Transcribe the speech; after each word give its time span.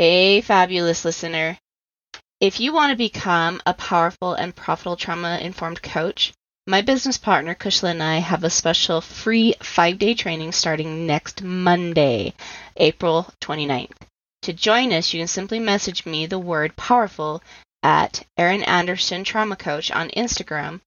Hey, 0.00 0.40
fabulous 0.40 1.04
listener. 1.04 1.58
If 2.40 2.58
you 2.58 2.72
want 2.72 2.90
to 2.90 2.96
become 2.96 3.60
a 3.66 3.74
powerful 3.74 4.32
and 4.32 4.56
profitable 4.56 4.96
trauma 4.96 5.38
informed 5.42 5.82
coach, 5.82 6.32
my 6.66 6.80
business 6.80 7.18
partner, 7.18 7.54
Kushla, 7.54 7.90
and 7.90 8.02
I 8.02 8.16
have 8.16 8.42
a 8.42 8.48
special 8.48 9.02
free 9.02 9.56
five 9.62 9.98
day 9.98 10.14
training 10.14 10.52
starting 10.52 11.06
next 11.06 11.42
Monday, 11.42 12.32
April 12.78 13.30
29th. 13.42 13.92
To 14.40 14.54
join 14.54 14.90
us, 14.94 15.12
you 15.12 15.20
can 15.20 15.28
simply 15.28 15.58
message 15.58 16.06
me 16.06 16.24
the 16.24 16.38
word 16.38 16.76
powerful 16.76 17.42
at 17.82 18.22
Erin 18.38 18.62
Anderson 18.62 19.22
Trauma 19.22 19.56
Coach 19.56 19.90
on 19.90 20.08
Instagram, 20.16 20.80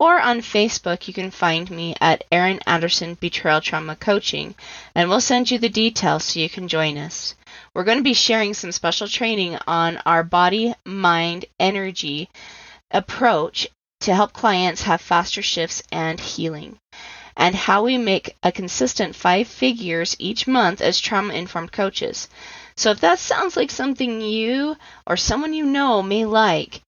or 0.00 0.20
on 0.20 0.40
Facebook, 0.40 1.06
you 1.06 1.14
can 1.14 1.30
find 1.30 1.70
me 1.70 1.94
at 2.00 2.24
Erin 2.32 2.58
Anderson 2.66 3.14
Betrayal 3.14 3.60
Trauma 3.60 3.94
Coaching, 3.94 4.56
and 4.92 5.08
we'll 5.08 5.20
send 5.20 5.52
you 5.52 5.58
the 5.60 5.68
details 5.68 6.24
so 6.24 6.40
you 6.40 6.50
can 6.50 6.66
join 6.66 6.98
us. 6.98 7.36
We're 7.76 7.84
going 7.84 7.98
to 7.98 8.02
be 8.02 8.14
sharing 8.14 8.54
some 8.54 8.72
special 8.72 9.06
training 9.06 9.58
on 9.66 9.98
our 10.06 10.22
body, 10.22 10.72
mind, 10.86 11.44
energy 11.60 12.30
approach 12.90 13.68
to 14.00 14.14
help 14.14 14.32
clients 14.32 14.80
have 14.84 15.02
faster 15.02 15.42
shifts 15.42 15.82
and 15.92 16.18
healing, 16.18 16.78
and 17.36 17.54
how 17.54 17.82
we 17.82 17.98
make 17.98 18.34
a 18.42 18.50
consistent 18.50 19.14
five 19.14 19.46
figures 19.46 20.16
each 20.18 20.46
month 20.46 20.80
as 20.80 20.98
trauma 20.98 21.34
informed 21.34 21.70
coaches. 21.70 22.30
So 22.76 22.92
if 22.92 23.00
that 23.00 23.18
sounds 23.18 23.58
like 23.58 23.70
something 23.70 24.22
you 24.22 24.78
or 25.06 25.18
someone 25.18 25.52
you 25.52 25.66
know 25.66 26.02
may 26.02 26.24
like, 26.24 26.80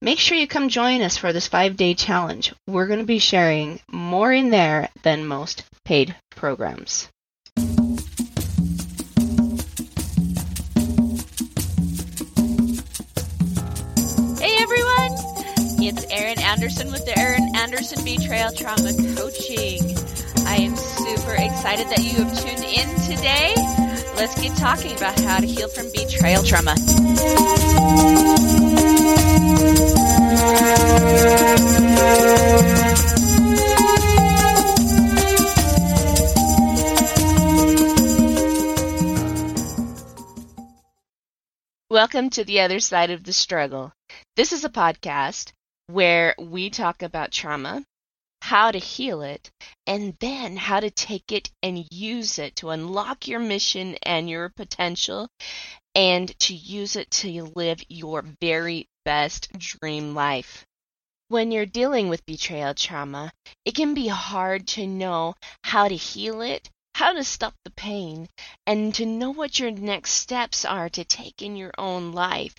make 0.00 0.20
sure 0.20 0.38
you 0.38 0.46
come 0.46 0.68
join 0.68 1.02
us 1.02 1.16
for 1.16 1.32
this 1.32 1.48
five 1.48 1.76
day 1.76 1.92
challenge. 1.92 2.54
We're 2.68 2.86
going 2.86 3.00
to 3.00 3.04
be 3.04 3.18
sharing 3.18 3.80
more 3.90 4.32
in 4.32 4.50
there 4.50 4.90
than 5.02 5.26
most 5.26 5.64
paid 5.84 6.14
programs. 6.30 7.08
It's 15.88 16.04
Erin 16.10 16.40
Anderson 16.40 16.90
with 16.90 17.04
the 17.04 17.16
Erin 17.16 17.54
Anderson 17.54 18.04
Betrayal 18.04 18.50
Trauma 18.50 18.92
Coaching. 19.14 19.96
I 20.44 20.56
am 20.56 20.74
super 20.74 21.34
excited 21.34 21.86
that 21.90 22.02
you 22.02 22.24
have 22.24 22.36
tuned 22.36 22.64
in 22.64 22.88
today. 23.06 23.54
Let's 24.16 24.34
get 24.40 24.56
talking 24.56 24.96
about 24.96 25.16
how 25.20 25.38
to 25.38 25.46
heal 25.46 25.68
from 25.68 25.86
betrayal 25.92 26.42
trauma. 26.42 26.74
Welcome 41.88 42.30
to 42.30 42.44
the 42.44 42.62
other 42.62 42.80
side 42.80 43.12
of 43.12 43.22
the 43.22 43.32
struggle. 43.32 43.92
This 44.34 44.52
is 44.52 44.64
a 44.64 44.68
podcast 44.68 45.52
where 45.86 46.34
we 46.38 46.70
talk 46.70 47.02
about 47.02 47.32
trauma, 47.32 47.84
how 48.42 48.70
to 48.70 48.78
heal 48.78 49.22
it, 49.22 49.50
and 49.86 50.16
then 50.20 50.56
how 50.56 50.80
to 50.80 50.90
take 50.90 51.32
it 51.32 51.50
and 51.62 51.86
use 51.90 52.38
it 52.38 52.56
to 52.56 52.70
unlock 52.70 53.26
your 53.26 53.40
mission 53.40 53.96
and 54.02 54.28
your 54.28 54.48
potential 54.50 55.28
and 55.94 56.38
to 56.38 56.54
use 56.54 56.94
it 56.94 57.10
to 57.10 57.50
live 57.56 57.80
your 57.88 58.22
very 58.40 58.86
best 59.04 59.50
dream 59.58 60.14
life. 60.14 60.64
When 61.28 61.50
you're 61.50 61.66
dealing 61.66 62.08
with 62.08 62.24
betrayal 62.26 62.74
trauma, 62.74 63.32
it 63.64 63.74
can 63.74 63.94
be 63.94 64.06
hard 64.06 64.68
to 64.68 64.86
know 64.86 65.34
how 65.64 65.88
to 65.88 65.96
heal 65.96 66.40
it, 66.40 66.68
how 66.96 67.12
to 67.12 67.22
stop 67.22 67.52
the 67.62 67.70
pain, 67.72 68.26
and 68.66 68.94
to 68.94 69.04
know 69.04 69.30
what 69.30 69.58
your 69.58 69.70
next 69.70 70.12
steps 70.12 70.64
are 70.64 70.88
to 70.88 71.04
take 71.04 71.42
in 71.42 71.54
your 71.54 71.70
own 71.76 72.10
life. 72.10 72.54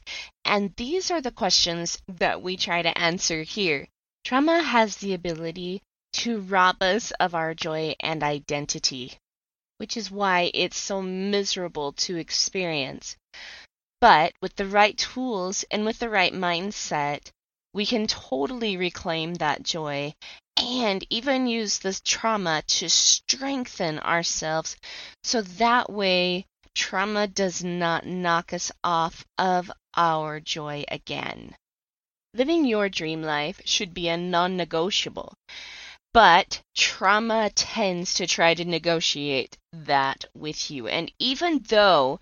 And 0.45 0.75
these 0.75 1.09
are 1.09 1.21
the 1.21 1.31
questions 1.31 1.97
that 2.07 2.39
we 2.39 2.55
try 2.55 2.83
to 2.83 2.95
answer 2.95 3.41
here. 3.41 3.88
Trauma 4.23 4.61
has 4.61 4.97
the 4.97 5.15
ability 5.15 5.81
to 6.13 6.42
rob 6.42 6.83
us 6.83 7.09
of 7.20 7.33
our 7.33 7.55
joy 7.55 7.95
and 7.99 8.21
identity, 8.21 9.14
which 9.77 9.98
is 9.98 10.11
why 10.11 10.52
it's 10.54 10.77
so 10.77 11.02
miserable 11.02 11.93
to 11.93 12.17
experience. 12.17 13.17
But 13.99 14.33
with 14.39 14.55
the 14.55 14.67
right 14.67 14.95
tools 14.95 15.65
and 15.71 15.83
with 15.83 15.98
the 15.98 16.11
right 16.11 16.33
mindset, 16.33 17.31
we 17.73 17.87
can 17.87 18.05
totally 18.05 18.77
reclaim 18.77 19.33
that 19.36 19.64
joy 19.64 20.14
and 20.57 21.05
even 21.09 21.47
use 21.47 21.79
this 21.79 22.01
trauma 22.01 22.63
to 22.67 22.89
strengthen 22.89 23.99
ourselves 23.99 24.75
so 25.23 25.41
that 25.41 25.91
way 25.91 26.45
trauma 26.73 27.27
does 27.27 27.63
not 27.63 28.05
knock 28.05 28.53
us 28.53 28.71
off 28.83 29.25
of 29.37 29.71
our 29.95 30.39
joy 30.39 30.83
again. 30.89 31.55
Living 32.33 32.65
your 32.65 32.87
dream 32.87 33.21
life 33.21 33.61
should 33.65 33.93
be 33.93 34.07
a 34.07 34.17
non 34.17 34.55
negotiable, 34.57 35.33
but 36.13 36.61
trauma 36.75 37.49
tends 37.55 38.13
to 38.13 38.27
try 38.27 38.53
to 38.53 38.65
negotiate 38.65 39.57
that 39.73 40.25
with 40.35 40.69
you. 40.69 40.87
And 40.87 41.11
even 41.19 41.59
though 41.67 42.19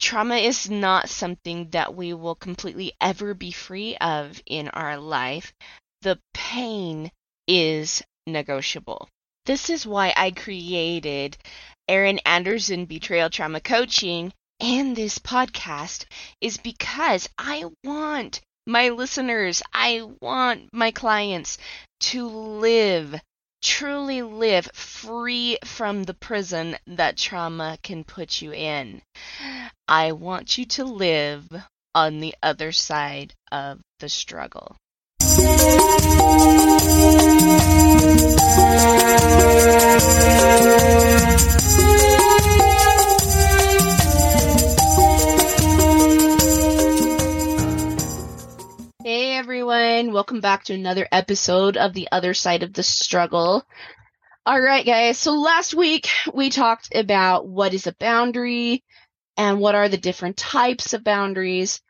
trauma 0.00 0.36
is 0.36 0.70
not 0.70 1.08
something 1.08 1.70
that 1.70 1.94
we 1.94 2.14
will 2.14 2.34
completely 2.34 2.92
ever 3.00 3.34
be 3.34 3.52
free 3.52 3.96
of 3.98 4.42
in 4.46 4.68
our 4.70 4.96
life, 4.96 5.52
the 6.00 6.18
pain 6.34 7.10
is 7.46 8.02
negotiable. 8.26 9.08
This 9.46 9.70
is 9.70 9.86
why 9.86 10.12
I 10.16 10.30
created 10.30 11.36
Erin 11.88 12.20
Anderson 12.20 12.84
Betrayal 12.84 13.30
Trauma 13.30 13.60
Coaching 13.60 14.32
and 14.60 14.94
this 14.94 15.18
podcast 15.18 16.04
is 16.40 16.56
because 16.56 17.28
I 17.36 17.64
want 17.82 18.40
my 18.64 18.90
listeners, 18.90 19.60
I 19.74 20.08
want 20.20 20.68
my 20.72 20.92
clients 20.92 21.58
to 22.00 22.28
live, 22.28 23.20
truly 23.60 24.22
live 24.22 24.66
free 24.72 25.58
from 25.64 26.04
the 26.04 26.14
prison 26.14 26.76
that 26.86 27.16
trauma 27.16 27.76
can 27.82 28.04
put 28.04 28.40
you 28.40 28.52
in. 28.52 29.02
I 29.88 30.12
want 30.12 30.58
you 30.58 30.64
to 30.66 30.84
live 30.84 31.48
on 31.92 32.20
the 32.20 32.36
other 32.40 32.70
side 32.70 33.34
of 33.50 33.80
the 33.98 34.08
struggle. 34.08 34.76
Hey 38.02 38.08
everyone, 49.36 50.12
welcome 50.12 50.40
back 50.40 50.64
to 50.64 50.74
another 50.74 51.06
episode 51.12 51.76
of 51.76 51.92
The 51.92 52.08
Other 52.10 52.34
Side 52.34 52.64
of 52.64 52.72
the 52.72 52.82
Struggle. 52.82 53.64
All 54.44 54.60
right, 54.60 54.84
guys, 54.84 55.18
so 55.18 55.34
last 55.34 55.72
week 55.72 56.08
we 56.34 56.50
talked 56.50 56.92
about 56.96 57.46
what 57.46 57.72
is 57.72 57.86
a 57.86 57.94
boundary 57.94 58.82
and 59.36 59.60
what 59.60 59.76
are 59.76 59.88
the 59.88 59.96
different 59.96 60.36
types 60.36 60.92
of 60.92 61.04
boundaries. 61.04 61.80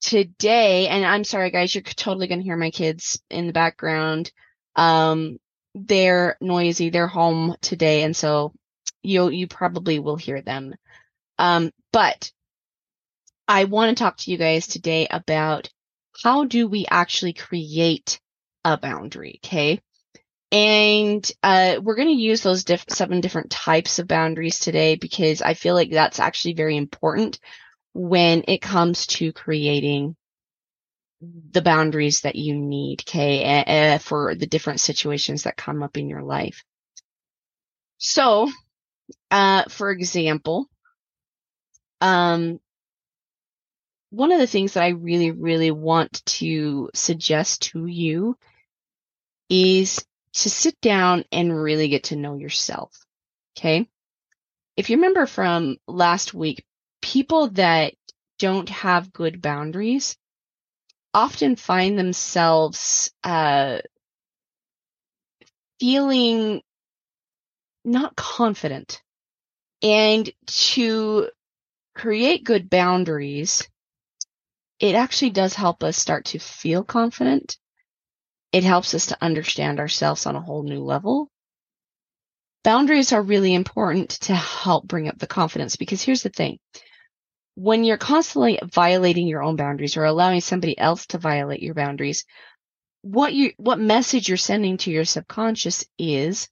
Today, 0.00 0.86
and 0.86 1.04
I'm 1.04 1.24
sorry, 1.24 1.50
guys, 1.50 1.74
you're 1.74 1.82
totally 1.82 2.28
going 2.28 2.38
to 2.38 2.44
hear 2.44 2.56
my 2.56 2.70
kids 2.70 3.20
in 3.30 3.48
the 3.48 3.52
background. 3.52 4.30
Um, 4.76 5.38
they're 5.76 6.38
noisy, 6.40 6.90
they're 6.90 7.06
home 7.06 7.54
today, 7.60 8.02
and 8.02 8.16
so 8.16 8.54
you 9.02 9.28
you 9.28 9.46
probably 9.46 9.98
will 9.98 10.16
hear 10.16 10.40
them. 10.40 10.74
Um, 11.38 11.70
but 11.92 12.32
I 13.46 13.64
want 13.64 13.96
to 13.96 14.02
talk 14.02 14.16
to 14.18 14.30
you 14.30 14.38
guys 14.38 14.66
today 14.66 15.06
about 15.10 15.68
how 16.24 16.44
do 16.44 16.66
we 16.66 16.86
actually 16.90 17.34
create 17.34 18.18
a 18.64 18.78
boundary, 18.78 19.40
okay? 19.44 19.80
And 20.50 21.30
uh, 21.42 21.76
we're 21.82 21.96
going 21.96 22.08
to 22.08 22.14
use 22.14 22.42
those 22.42 22.64
diff- 22.64 22.86
seven 22.88 23.20
different 23.20 23.50
types 23.50 23.98
of 23.98 24.08
boundaries 24.08 24.58
today 24.58 24.96
because 24.96 25.42
I 25.42 25.54
feel 25.54 25.74
like 25.74 25.90
that's 25.90 26.20
actually 26.20 26.54
very 26.54 26.76
important 26.76 27.38
when 27.92 28.44
it 28.48 28.62
comes 28.62 29.06
to 29.06 29.32
creating 29.32 30.16
the 31.50 31.62
boundaries 31.62 32.20
that 32.22 32.36
you 32.36 32.54
need, 32.54 33.02
okay, 33.02 33.94
uh, 33.94 33.98
for 33.98 34.34
the 34.34 34.46
different 34.46 34.80
situations 34.80 35.44
that 35.44 35.56
come 35.56 35.82
up 35.82 35.96
in 35.96 36.08
your 36.08 36.22
life. 36.22 36.64
So, 37.98 38.50
uh, 39.30 39.64
for 39.68 39.90
example, 39.90 40.66
um, 42.00 42.60
one 44.10 44.32
of 44.32 44.38
the 44.38 44.46
things 44.46 44.74
that 44.74 44.82
I 44.82 44.88
really, 44.88 45.30
really 45.30 45.70
want 45.70 46.24
to 46.26 46.90
suggest 46.94 47.62
to 47.72 47.86
you 47.86 48.36
is 49.48 50.04
to 50.34 50.50
sit 50.50 50.80
down 50.80 51.24
and 51.32 51.54
really 51.54 51.88
get 51.88 52.04
to 52.04 52.16
know 52.16 52.36
yourself. 52.36 52.92
Okay. 53.56 53.88
If 54.76 54.90
you 54.90 54.96
remember 54.96 55.26
from 55.26 55.78
last 55.86 56.34
week, 56.34 56.64
people 57.00 57.48
that 57.48 57.94
don't 58.38 58.68
have 58.68 59.12
good 59.12 59.40
boundaries 59.40 60.16
often 61.16 61.56
find 61.56 61.98
themselves 61.98 63.10
uh, 63.24 63.78
feeling 65.80 66.60
not 67.86 68.14
confident. 68.16 69.02
And 69.82 70.30
to 70.46 71.30
create 71.94 72.44
good 72.44 72.68
boundaries, 72.68 73.66
it 74.78 74.94
actually 74.94 75.30
does 75.30 75.54
help 75.54 75.82
us 75.82 75.96
start 75.96 76.26
to 76.26 76.38
feel 76.38 76.84
confident. 76.84 77.56
It 78.52 78.62
helps 78.64 78.92
us 78.92 79.06
to 79.06 79.18
understand 79.22 79.80
ourselves 79.80 80.26
on 80.26 80.36
a 80.36 80.42
whole 80.42 80.64
new 80.64 80.80
level. 80.80 81.30
Boundaries 82.62 83.14
are 83.14 83.22
really 83.22 83.54
important 83.54 84.10
to 84.10 84.34
help 84.34 84.86
bring 84.86 85.08
up 85.08 85.18
the 85.18 85.26
confidence 85.26 85.76
because 85.76 86.02
here's 86.02 86.22
the 86.22 86.28
thing. 86.28 86.58
When 87.56 87.84
you're 87.84 87.96
constantly 87.96 88.60
violating 88.62 89.26
your 89.26 89.42
own 89.42 89.56
boundaries 89.56 89.96
or 89.96 90.04
allowing 90.04 90.40
somebody 90.40 90.78
else 90.78 91.06
to 91.06 91.18
violate 91.18 91.62
your 91.62 91.74
boundaries, 91.74 92.24
what 93.02 93.32
you 93.34 93.52
what 93.56 93.78
message 93.78 94.28
you're 94.28 94.36
sending 94.36 94.76
to 94.78 94.90
your 94.90 95.04
subconscious 95.04 95.84
is 95.98 96.48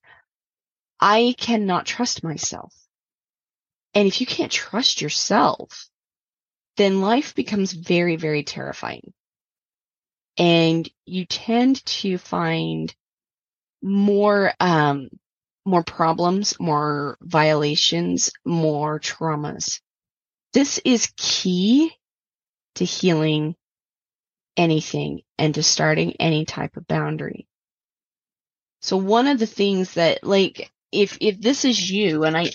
I 1.00 1.34
cannot 1.38 1.86
trust 1.86 2.24
myself. 2.24 2.74
And 3.94 4.08
if 4.08 4.20
you 4.20 4.26
can't 4.26 4.50
trust 4.50 5.00
yourself, 5.00 5.88
then 6.76 7.00
life 7.00 7.34
becomes 7.34 7.72
very, 7.72 8.16
very 8.16 8.42
terrifying. 8.42 9.12
And 10.36 10.88
you 11.04 11.26
tend 11.26 11.84
to 11.84 12.18
find 12.18 12.94
more, 13.82 14.52
um, 14.58 15.08
more 15.64 15.84
problems, 15.84 16.58
more 16.58 17.16
violations, 17.20 18.30
more 18.44 18.98
traumas. 18.98 19.80
This 20.54 20.80
is 20.84 21.12
key 21.16 21.92
to 22.76 22.84
healing 22.84 23.56
anything 24.56 25.22
and 25.36 25.52
to 25.56 25.64
starting 25.64 26.14
any 26.20 26.44
type 26.44 26.76
of 26.76 26.86
boundary. 26.86 27.48
So 28.80 28.96
one 28.96 29.26
of 29.26 29.40
the 29.40 29.46
things 29.46 29.94
that 29.94 30.22
like 30.22 30.70
if 30.92 31.18
if 31.20 31.40
this 31.40 31.64
is 31.64 31.90
you 31.90 32.22
and 32.22 32.36
I 32.36 32.52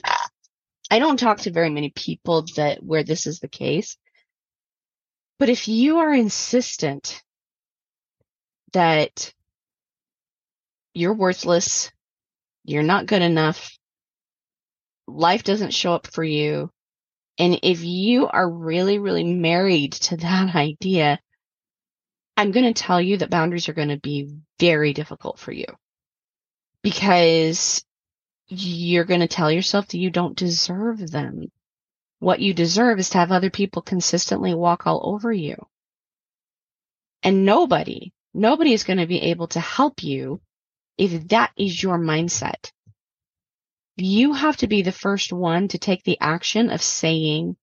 I 0.90 1.00
don't 1.00 1.20
talk 1.20 1.40
to 1.40 1.52
very 1.52 1.70
many 1.70 1.90
people 1.90 2.46
that 2.56 2.82
where 2.82 3.04
this 3.04 3.28
is 3.28 3.42
the 3.42 3.50
case. 3.50 3.98
But 5.38 5.50
if 5.50 5.68
you 5.68 6.00
are 6.00 6.14
insistent 6.14 7.22
that 8.72 9.34
you're 10.94 11.14
worthless, 11.14 11.92
you're 12.64 12.82
not 12.82 13.08
good 13.08 13.22
enough, 13.22 13.78
life 15.06 15.44
doesn't 15.44 15.74
show 15.74 15.94
up 15.94 16.08
for 16.08 16.24
you, 16.24 16.72
and 17.40 17.62
if 17.64 17.82
you 17.84 18.28
are 18.28 18.48
really, 18.48 19.00
really 19.00 19.24
married 19.24 19.94
to 19.94 20.18
that 20.18 20.54
idea, 20.56 21.20
I'm 22.36 22.52
going 22.52 22.72
to 22.72 22.80
tell 22.80 23.02
you 23.02 23.18
that 23.18 23.30
boundaries 23.30 23.70
are 23.70 23.74
going 23.74 23.90
to 23.90 23.98
be 23.98 24.36
very 24.60 24.94
difficult 24.94 25.40
for 25.40 25.52
you 25.52 25.66
because 26.84 27.84
you're 28.48 29.06
going 29.06 29.20
to 29.22 29.28
tell 29.28 29.52
yourself 29.52 29.88
that 29.88 29.98
you 29.98 30.10
don't 30.10 30.38
deserve 30.38 31.12
them. 31.12 31.52
What 32.20 32.42
you 32.42 32.54
deserve 32.54 33.00
is 33.00 33.10
to 33.12 33.18
have 33.20 33.32
other 33.32 33.50
people 33.50 33.82
consistently 33.82 34.54
walk 34.54 34.86
all 34.86 35.02
over 35.14 35.32
you. 35.32 35.56
And 37.24 37.46
nobody, 37.46 38.14
nobody 38.34 38.74
is 38.74 38.84
going 38.84 39.00
to 39.00 39.08
be 39.08 39.22
able 39.22 39.48
to 39.48 39.60
help 39.60 40.04
you 40.04 40.42
if 40.98 41.28
that 41.30 41.52
is 41.58 41.82
your 41.82 41.98
mindset. 41.98 42.72
You 44.00 44.34
have 44.34 44.58
to 44.58 44.68
be 44.68 44.82
the 44.82 44.92
first 44.92 45.34
one 45.34 45.68
to 45.70 45.78
take 45.78 46.04
the 46.04 46.18
action 46.20 46.70
of 46.70 46.82
saying, 46.82 47.58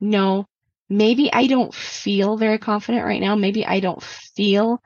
no, 0.00 0.46
maybe 0.88 1.32
I 1.32 1.46
don't 1.46 1.74
feel 1.74 2.36
very 2.36 2.58
confident 2.58 3.04
right 3.04 3.20
now. 3.20 3.34
Maybe 3.34 3.64
I 3.64 3.80
don't 3.80 4.02
feel 4.02 4.82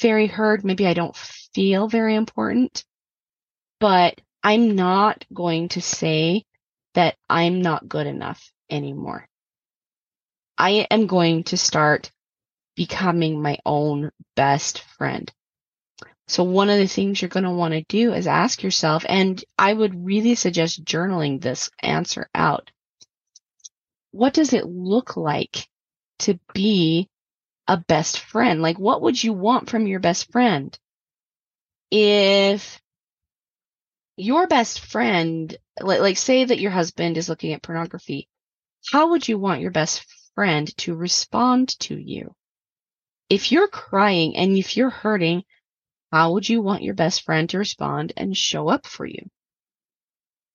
very 0.00 0.26
heard. 0.26 0.64
Maybe 0.64 0.86
I 0.86 0.94
don't 0.94 1.16
feel 1.16 1.88
very 1.88 2.14
important 2.14 2.84
but 3.80 4.20
I'm 4.44 4.76
not 4.76 5.24
going 5.32 5.68
to 5.70 5.80
say 5.80 6.44
that 6.94 7.16
I'm 7.28 7.62
not 7.62 7.88
good 7.88 8.06
enough 8.06 8.52
anymore. 8.70 9.26
I 10.56 10.86
am 10.90 11.06
going 11.06 11.44
to 11.44 11.56
start 11.56 12.12
becoming 12.76 13.42
my 13.42 13.58
own 13.64 14.10
best 14.36 14.82
friend. 14.98 15.32
So 16.30 16.44
one 16.44 16.70
of 16.70 16.78
the 16.78 16.86
things 16.86 17.20
you're 17.20 17.28
going 17.28 17.42
to 17.42 17.50
want 17.50 17.74
to 17.74 17.82
do 17.88 18.12
is 18.12 18.28
ask 18.28 18.62
yourself, 18.62 19.04
and 19.08 19.44
I 19.58 19.72
would 19.72 20.06
really 20.06 20.36
suggest 20.36 20.84
journaling 20.84 21.40
this 21.40 21.70
answer 21.82 22.30
out. 22.32 22.70
What 24.12 24.32
does 24.32 24.52
it 24.52 24.64
look 24.64 25.16
like 25.16 25.66
to 26.20 26.38
be 26.54 27.08
a 27.66 27.78
best 27.78 28.20
friend? 28.20 28.62
Like, 28.62 28.78
what 28.78 29.02
would 29.02 29.20
you 29.20 29.32
want 29.32 29.68
from 29.68 29.88
your 29.88 29.98
best 29.98 30.30
friend? 30.30 30.78
If 31.90 32.80
your 34.16 34.46
best 34.46 34.78
friend, 34.78 35.56
like, 35.80 35.98
like 35.98 36.16
say 36.16 36.44
that 36.44 36.60
your 36.60 36.70
husband 36.70 37.16
is 37.16 37.28
looking 37.28 37.54
at 37.54 37.62
pornography, 37.62 38.28
how 38.92 39.10
would 39.10 39.26
you 39.26 39.36
want 39.36 39.62
your 39.62 39.72
best 39.72 40.06
friend 40.36 40.72
to 40.76 40.94
respond 40.94 41.76
to 41.80 41.96
you? 41.96 42.36
If 43.28 43.50
you're 43.50 43.66
crying 43.66 44.36
and 44.36 44.56
if 44.56 44.76
you're 44.76 44.90
hurting, 44.90 45.42
how 46.12 46.32
would 46.32 46.48
you 46.48 46.60
want 46.60 46.82
your 46.82 46.94
best 46.94 47.22
friend 47.22 47.48
to 47.50 47.58
respond 47.58 48.12
and 48.16 48.36
show 48.36 48.68
up 48.68 48.86
for 48.86 49.06
you? 49.06 49.28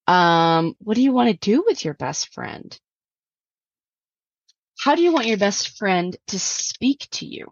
Um, 0.08 0.76
what 0.80 0.96
do 0.96 1.02
you 1.02 1.14
want 1.14 1.30
to 1.30 1.52
do 1.52 1.64
with 1.66 1.84
your 1.84 1.94
best 1.94 2.34
friend? 2.34 2.78
How 4.78 4.96
do 4.96 5.02
you 5.02 5.14
want 5.14 5.28
your 5.28 5.38
best 5.38 5.78
friend 5.78 6.16
to 6.28 6.40
speak 6.40 7.08
to 7.12 7.26
you? 7.26 7.48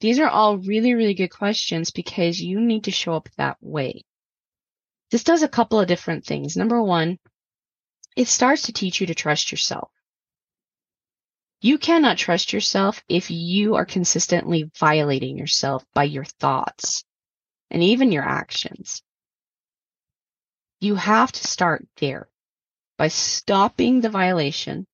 These 0.00 0.18
are 0.18 0.28
all 0.28 0.58
really, 0.58 0.94
really 0.94 1.14
good 1.14 1.28
questions 1.28 1.90
because 1.90 2.40
you 2.40 2.60
need 2.60 2.84
to 2.84 2.90
show 2.90 3.14
up 3.14 3.28
that 3.36 3.56
way. 3.60 4.04
This 5.10 5.24
does 5.24 5.42
a 5.42 5.48
couple 5.48 5.80
of 5.80 5.88
different 5.88 6.24
things. 6.24 6.56
Number 6.56 6.82
one, 6.82 7.18
it 8.16 8.28
starts 8.28 8.62
to 8.62 8.72
teach 8.72 9.00
you 9.00 9.06
to 9.08 9.14
trust 9.14 9.50
yourself. 9.50 9.90
You 11.64 11.78
cannot 11.78 12.18
trust 12.18 12.52
yourself 12.52 13.02
if 13.08 13.30
you 13.30 13.76
are 13.76 13.86
consistently 13.86 14.70
violating 14.78 15.38
yourself 15.38 15.82
by 15.94 16.04
your 16.04 16.26
thoughts 16.26 17.04
and 17.70 17.82
even 17.82 18.12
your 18.12 18.22
actions. 18.22 19.02
You 20.80 20.96
have 20.96 21.32
to 21.32 21.48
start 21.48 21.88
there 21.96 22.28
by 22.98 23.08
stopping 23.08 24.02
the 24.02 24.10
violation, 24.10 24.86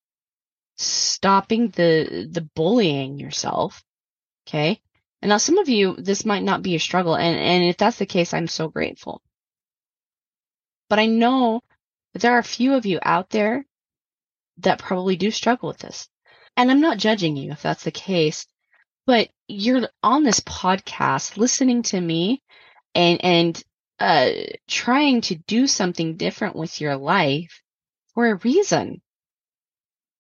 stopping 0.77 1.71
the, 1.71 2.29
the 2.31 2.49
bullying 2.55 3.19
yourself. 3.19 3.83
Okay. 4.47 4.81
And 5.23 5.31
now 5.31 5.39
some 5.39 5.59
of 5.59 5.69
you, 5.69 5.97
this 5.97 6.25
might 6.25 6.45
not 6.45 6.63
be 6.63 6.77
a 6.77 6.79
struggle. 6.79 7.17
And, 7.17 7.37
and 7.37 7.65
if 7.65 7.79
that's 7.79 7.99
the 7.99 8.07
case, 8.07 8.33
I'm 8.33 8.47
so 8.47 8.69
grateful. 8.69 9.21
But 10.89 11.01
I 11.01 11.07
know 11.07 11.63
that 12.13 12.23
there 12.23 12.35
are 12.35 12.39
a 12.39 12.45
few 12.45 12.75
of 12.75 12.87
you 12.87 13.01
out 13.03 13.31
there 13.31 13.67
that 14.59 14.79
probably 14.79 15.17
do 15.17 15.33
struggle 15.33 15.67
with 15.67 15.79
this. 15.79 16.09
And 16.61 16.71
I'm 16.71 16.83
not 16.83 16.99
judging 16.99 17.39
you 17.39 17.53
if 17.53 17.63
that's 17.63 17.85
the 17.85 17.91
case, 17.91 18.47
but 19.07 19.31
you're 19.49 19.89
on 20.03 20.25
this 20.25 20.41
podcast 20.41 21.39
listening 21.39 21.85
to 21.85 21.99
me 21.99 22.43
and, 22.95 23.25
and, 23.25 23.65
uh, 23.99 24.33
trying 24.69 25.23
to 25.23 25.37
do 25.37 25.67
something 25.67 26.19
different 26.19 26.57
with 26.57 26.79
your 26.79 26.97
life 26.97 27.63
for 28.13 28.29
a 28.29 28.35
reason. 28.35 29.01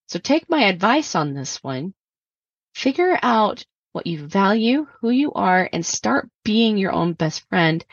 So 0.08 0.18
take 0.18 0.48
my 0.48 0.62
advice 0.64 1.14
on 1.14 1.34
this 1.34 1.62
one. 1.62 1.92
Figure 2.74 3.18
out 3.22 3.62
what 3.92 4.06
you 4.06 4.26
value, 4.26 4.86
who 5.02 5.10
you 5.10 5.32
are, 5.32 5.68
and 5.70 5.84
start 5.84 6.30
being 6.42 6.78
your 6.78 6.92
own 6.92 7.12
best 7.12 7.46
friend. 7.50 7.84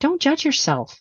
Don't 0.00 0.20
judge 0.20 0.44
yourself 0.44 1.00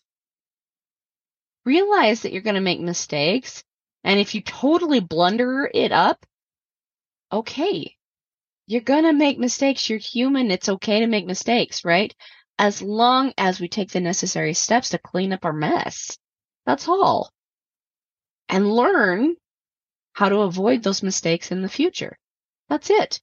realize 1.65 2.21
that 2.21 2.31
you're 2.31 2.41
going 2.41 2.55
to 2.55 2.61
make 2.61 2.79
mistakes. 2.79 3.63
And 4.05 4.21
if 4.21 4.35
you 4.35 4.41
totally 4.41 5.01
blunder 5.01 5.69
it 5.73 5.91
up, 5.91 6.25
okay. 7.33 7.95
You're 8.67 8.81
going 8.81 9.03
to 9.03 9.13
make 9.13 9.37
mistakes. 9.37 9.89
You're 9.89 9.99
human. 9.99 10.51
It's 10.51 10.69
okay 10.69 11.01
to 11.01 11.07
make 11.07 11.25
mistakes, 11.25 11.83
right? 11.83 12.13
As 12.57 12.81
long 12.81 13.33
as 13.37 13.59
we 13.59 13.67
take 13.67 13.91
the 13.91 13.99
necessary 13.99 14.53
steps 14.53 14.89
to 14.89 14.97
clean 14.97 15.33
up 15.33 15.43
our 15.43 15.53
mess. 15.53 16.17
That's 16.65 16.87
all. 16.87 17.31
And 18.47 18.71
learn 18.71 19.35
how 20.13 20.29
to 20.29 20.39
avoid 20.41 20.83
those 20.83 21.03
mistakes 21.03 21.51
in 21.51 21.61
the 21.61 21.69
future. 21.69 22.17
That's 22.69 22.89
it. 22.89 23.19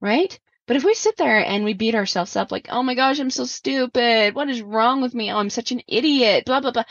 Right? 0.00 0.38
But 0.66 0.76
if 0.76 0.84
we 0.84 0.94
sit 0.94 1.16
there 1.16 1.44
and 1.44 1.64
we 1.64 1.74
beat 1.74 1.94
ourselves 1.94 2.36
up 2.36 2.50
like, 2.50 2.68
oh 2.70 2.82
my 2.82 2.94
gosh, 2.94 3.18
I'm 3.18 3.30
so 3.30 3.44
stupid. 3.44 4.34
What 4.34 4.50
is 4.50 4.62
wrong 4.62 5.02
with 5.02 5.14
me? 5.14 5.30
Oh, 5.30 5.36
I'm 5.36 5.50
such 5.50 5.72
an 5.72 5.82
idiot. 5.86 6.44
Blah, 6.46 6.60
blah, 6.60 6.72
blah. 6.72 6.84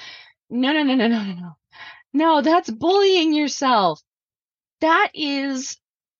No, 0.49 0.71
no, 0.71 0.83
no, 0.83 0.95
no, 0.95 1.07
no, 1.07 1.23
no, 1.23 1.33
no. 1.33 1.51
No, 2.13 2.41
that's 2.41 2.69
bullying 2.69 3.33
yourself. 3.33 4.01
That 4.81 5.09
is 5.13 5.77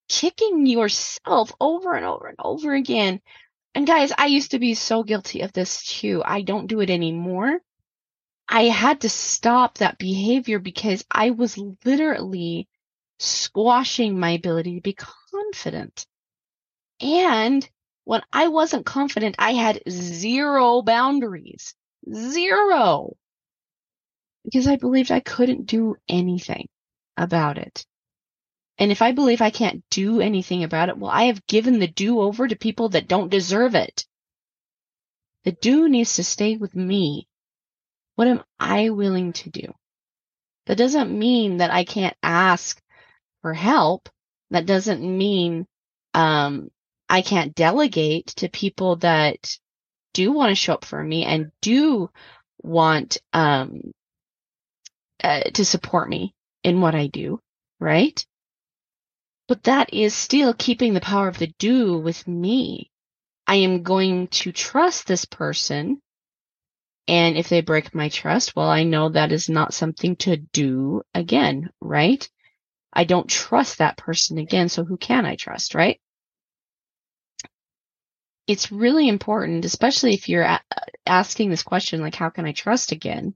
kicking 0.08 0.66
yourself 0.66 1.52
over 1.60 1.94
and 1.94 2.06
over 2.06 2.28
and 2.28 2.36
over 2.38 2.74
again. 2.74 3.20
And 3.74 3.86
guys, 3.86 4.12
I 4.16 4.26
used 4.26 4.52
to 4.52 4.58
be 4.58 4.74
so 4.74 5.02
guilty 5.02 5.40
of 5.42 5.52
this 5.52 5.84
too. 5.84 6.22
I 6.24 6.42
don't 6.42 6.66
do 6.68 6.80
it 6.80 6.90
anymore. 6.90 7.58
I 8.48 8.64
had 8.64 9.00
to 9.02 9.08
stop 9.08 9.78
that 9.78 9.98
behavior 9.98 10.58
because 10.58 11.04
I 11.10 11.30
was 11.30 11.58
literally 11.84 12.68
squashing 13.18 14.18
my 14.18 14.30
ability 14.32 14.76
to 14.76 14.80
be 14.82 14.96
confident. 15.32 16.06
And 17.00 17.68
when 18.04 18.22
I 18.32 18.48
wasn't 18.48 18.86
confident, 18.86 19.36
I 19.38 19.52
had 19.52 19.82
zero 19.88 20.82
boundaries. 20.82 21.74
Zero 22.12 23.16
because 24.44 24.66
I 24.68 24.76
believed 24.76 25.10
I 25.10 25.20
couldn't 25.20 25.66
do 25.66 25.96
anything. 26.08 26.68
about 27.16 27.58
it. 27.58 27.86
And 28.78 28.90
if 28.90 29.02
I 29.02 29.12
believe 29.12 29.40
I 29.40 29.50
can't 29.50 29.84
do 29.90 30.20
anything 30.20 30.64
about 30.64 30.88
it, 30.88 30.98
well, 30.98 31.10
I 31.10 31.24
have 31.24 31.46
given 31.46 31.78
the 31.78 31.86
do 31.86 32.20
over 32.20 32.48
to 32.48 32.56
people 32.56 32.90
that 32.90 33.08
don't 33.08 33.30
deserve 33.30 33.74
it. 33.74 34.04
The 35.44 35.52
do 35.52 35.88
needs 35.88 36.14
to 36.16 36.24
stay 36.24 36.56
with 36.56 36.74
me. 36.74 37.28
What 38.16 38.28
am 38.28 38.42
I 38.58 38.90
willing 38.90 39.32
to 39.34 39.50
do? 39.50 39.74
That 40.66 40.78
doesn't 40.78 41.16
mean 41.16 41.58
that 41.58 41.70
I 41.70 41.84
can't 41.84 42.16
ask 42.22 42.80
for 43.42 43.52
help. 43.52 44.08
That 44.50 44.66
doesn't 44.66 45.02
mean 45.02 45.66
um, 46.14 46.70
I 47.08 47.22
can't 47.22 47.54
delegate 47.54 48.28
to 48.36 48.48
people 48.48 48.96
that 48.96 49.58
do 50.14 50.32
want 50.32 50.50
to 50.50 50.54
show 50.54 50.74
up 50.74 50.84
for 50.84 51.02
me 51.02 51.24
and 51.24 51.52
do 51.60 52.10
want 52.62 53.18
um, 53.32 53.92
uh, 55.22 55.42
to 55.54 55.64
support 55.64 56.08
me 56.08 56.34
in 56.62 56.80
what 56.80 56.94
I 56.94 57.08
do, 57.08 57.40
right? 57.78 58.24
But 59.46 59.64
that 59.64 59.92
is 59.92 60.14
still 60.14 60.54
keeping 60.54 60.94
the 60.94 61.00
power 61.00 61.28
of 61.28 61.38
the 61.38 61.52
do 61.58 61.98
with 61.98 62.26
me. 62.26 62.90
I 63.46 63.56
am 63.56 63.82
going 63.82 64.28
to 64.28 64.52
trust 64.52 65.06
this 65.06 65.26
person. 65.26 66.00
And 67.06 67.36
if 67.36 67.50
they 67.50 67.60
break 67.60 67.94
my 67.94 68.08
trust, 68.08 68.56
well, 68.56 68.70
I 68.70 68.84
know 68.84 69.10
that 69.10 69.32
is 69.32 69.50
not 69.50 69.74
something 69.74 70.16
to 70.16 70.38
do 70.38 71.02
again, 71.12 71.70
right? 71.80 72.26
I 72.90 73.04
don't 73.04 73.28
trust 73.28 73.78
that 73.78 73.98
person 73.98 74.38
again. 74.38 74.70
So 74.70 74.84
who 74.84 74.96
can 74.96 75.26
I 75.26 75.36
trust, 75.36 75.74
right? 75.74 76.00
It's 78.46 78.72
really 78.72 79.08
important, 79.08 79.66
especially 79.66 80.14
if 80.14 80.28
you're 80.30 80.58
asking 81.06 81.50
this 81.50 81.62
question, 81.62 82.00
like, 82.00 82.14
how 82.14 82.30
can 82.30 82.46
I 82.46 82.52
trust 82.52 82.92
again? 82.92 83.34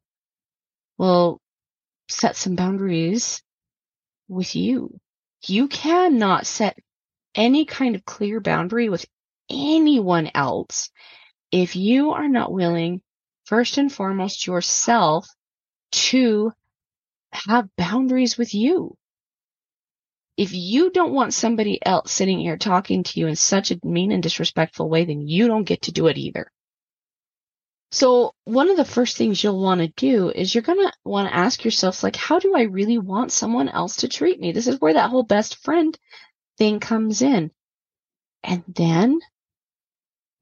Well, 0.97 1.41
set 2.09 2.37
some 2.37 2.57
boundaries 2.57 3.43
with 4.29 4.57
you. 4.57 4.99
You 5.49 5.69
cannot 5.69 6.47
set 6.47 6.79
any 7.35 7.65
kind 7.65 7.95
of 7.95 8.05
clear 8.05 8.41
boundary 8.41 8.89
with 8.89 9.07
anyone 9.49 10.31
else 10.35 10.91
if 11.51 11.75
you 11.75 12.11
are 12.11 12.29
not 12.29 12.53
willing, 12.53 13.01
first 13.45 13.79
and 13.79 13.91
foremost, 13.91 14.47
yourself 14.47 15.27
to 15.91 16.53
have 17.33 17.75
boundaries 17.77 18.37
with 18.37 18.55
you. 18.55 18.97
If 20.37 20.53
you 20.53 20.91
don't 20.91 21.15
want 21.15 21.35
somebody 21.35 21.85
else 21.85 22.13
sitting 22.13 22.39
here 22.39 22.57
talking 22.57 23.03
to 23.03 23.21
you 23.21 23.27
in 23.27 23.37
such 23.37 23.71
a 23.71 23.81
mean 23.83 24.13
and 24.13 24.23
disrespectful 24.23 24.89
way, 24.89 25.05
then 25.05 25.27
you 25.27 25.49
don't 25.49 25.65
get 25.65 25.83
to 25.83 25.93
do 25.93 26.07
it 26.09 26.19
either. 26.19 26.53
So 27.91 28.35
one 28.45 28.69
of 28.71 28.77
the 28.77 28.85
first 28.85 29.17
things 29.17 29.43
you'll 29.43 29.63
want 29.63 29.81
to 29.81 29.89
do 29.89 30.31
is 30.31 30.55
you're 30.55 30.63
going 30.63 30.87
to 30.87 30.93
want 31.05 31.29
to 31.29 31.35
ask 31.35 31.65
yourself, 31.65 32.03
like, 32.03 32.17
how 32.17 32.39
do 32.39 32.55
I 32.55 32.63
really 32.63 32.99
want 32.99 33.33
someone 33.33 33.69
else 33.69 33.97
to 33.97 34.09
treat 34.09 34.39
me? 34.39 34.53
This 34.53 34.67
is 34.67 34.81
where 34.81 34.93
that 34.95 35.09
whole 35.11 35.23
best 35.23 35.57
friend 35.65 35.99
thing 36.59 36.81
comes 36.81 37.23
in. 37.23 37.51
And 38.45 38.63
then 38.69 39.21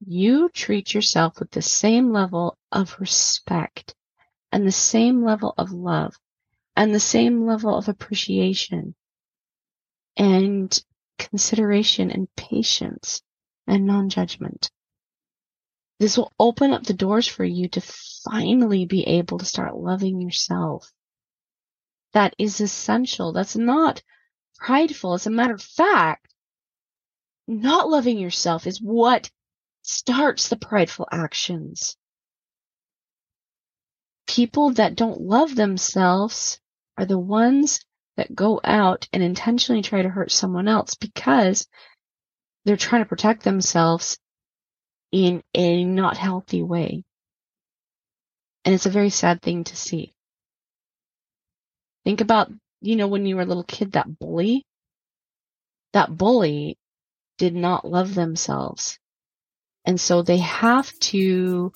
you 0.05 0.49
treat 0.49 0.93
yourself 0.93 1.39
with 1.39 1.51
the 1.51 1.61
same 1.61 2.11
level 2.11 2.57
of 2.71 2.99
respect 2.99 3.95
and 4.51 4.67
the 4.67 4.71
same 4.71 5.23
level 5.23 5.53
of 5.57 5.71
love 5.71 6.15
and 6.75 6.93
the 6.93 6.99
same 6.99 7.45
level 7.47 7.75
of 7.75 7.87
appreciation 7.87 8.93
and 10.17 10.83
consideration 11.17 12.11
and 12.11 12.27
patience 12.35 13.21
and 13.65 13.85
non-judgment. 13.85 14.69
This 15.99 16.17
will 16.17 16.31
open 16.39 16.71
up 16.73 16.83
the 16.83 16.93
doors 16.93 17.27
for 17.27 17.43
you 17.43 17.69
to 17.69 17.81
finally 17.81 18.85
be 18.85 19.03
able 19.03 19.39
to 19.39 19.45
start 19.45 19.75
loving 19.75 20.21
yourself. 20.21 20.91
That 22.13 22.35
is 22.37 22.61
essential. 22.61 23.33
That's 23.33 23.55
not 23.55 24.03
prideful. 24.57 25.13
As 25.13 25.25
a 25.25 25.31
matter 25.31 25.55
of 25.55 25.61
fact, 25.61 26.33
not 27.47 27.89
loving 27.89 28.19
yourself 28.19 28.67
is 28.67 28.81
what 28.81 29.31
starts 29.81 30.49
the 30.49 30.57
prideful 30.57 31.07
actions. 31.11 31.97
People 34.27 34.71
that 34.71 34.95
don't 34.95 35.21
love 35.21 35.55
themselves 35.55 36.59
are 36.97 37.05
the 37.05 37.17
ones 37.17 37.79
that 38.17 38.35
go 38.35 38.59
out 38.63 39.07
and 39.13 39.23
intentionally 39.23 39.81
try 39.81 40.01
to 40.01 40.09
hurt 40.09 40.31
someone 40.31 40.67
else 40.67 40.95
because 40.95 41.67
they're 42.65 42.75
trying 42.75 43.03
to 43.03 43.09
protect 43.09 43.43
themselves 43.43 44.17
in 45.11 45.43
a 45.53 45.83
not 45.83 46.17
healthy 46.17 46.61
way. 46.61 47.03
And 48.65 48.75
it's 48.75 48.85
a 48.85 48.91
very 48.91 49.09
sad 49.09 49.41
thing 49.41 49.63
to 49.65 49.75
see. 49.75 50.13
Think 52.03 52.21
about, 52.21 52.51
you 52.81 52.95
know, 52.95 53.07
when 53.07 53.25
you 53.25 53.35
were 53.35 53.43
a 53.43 53.45
little 53.45 53.63
kid, 53.63 53.93
that 53.93 54.19
bully. 54.19 54.65
That 55.93 56.15
bully 56.15 56.77
did 57.37 57.55
not 57.55 57.85
love 57.85 58.13
themselves. 58.13 58.99
And 59.85 59.99
so 59.99 60.21
they 60.21 60.37
have 60.37 60.91
to 60.99 61.71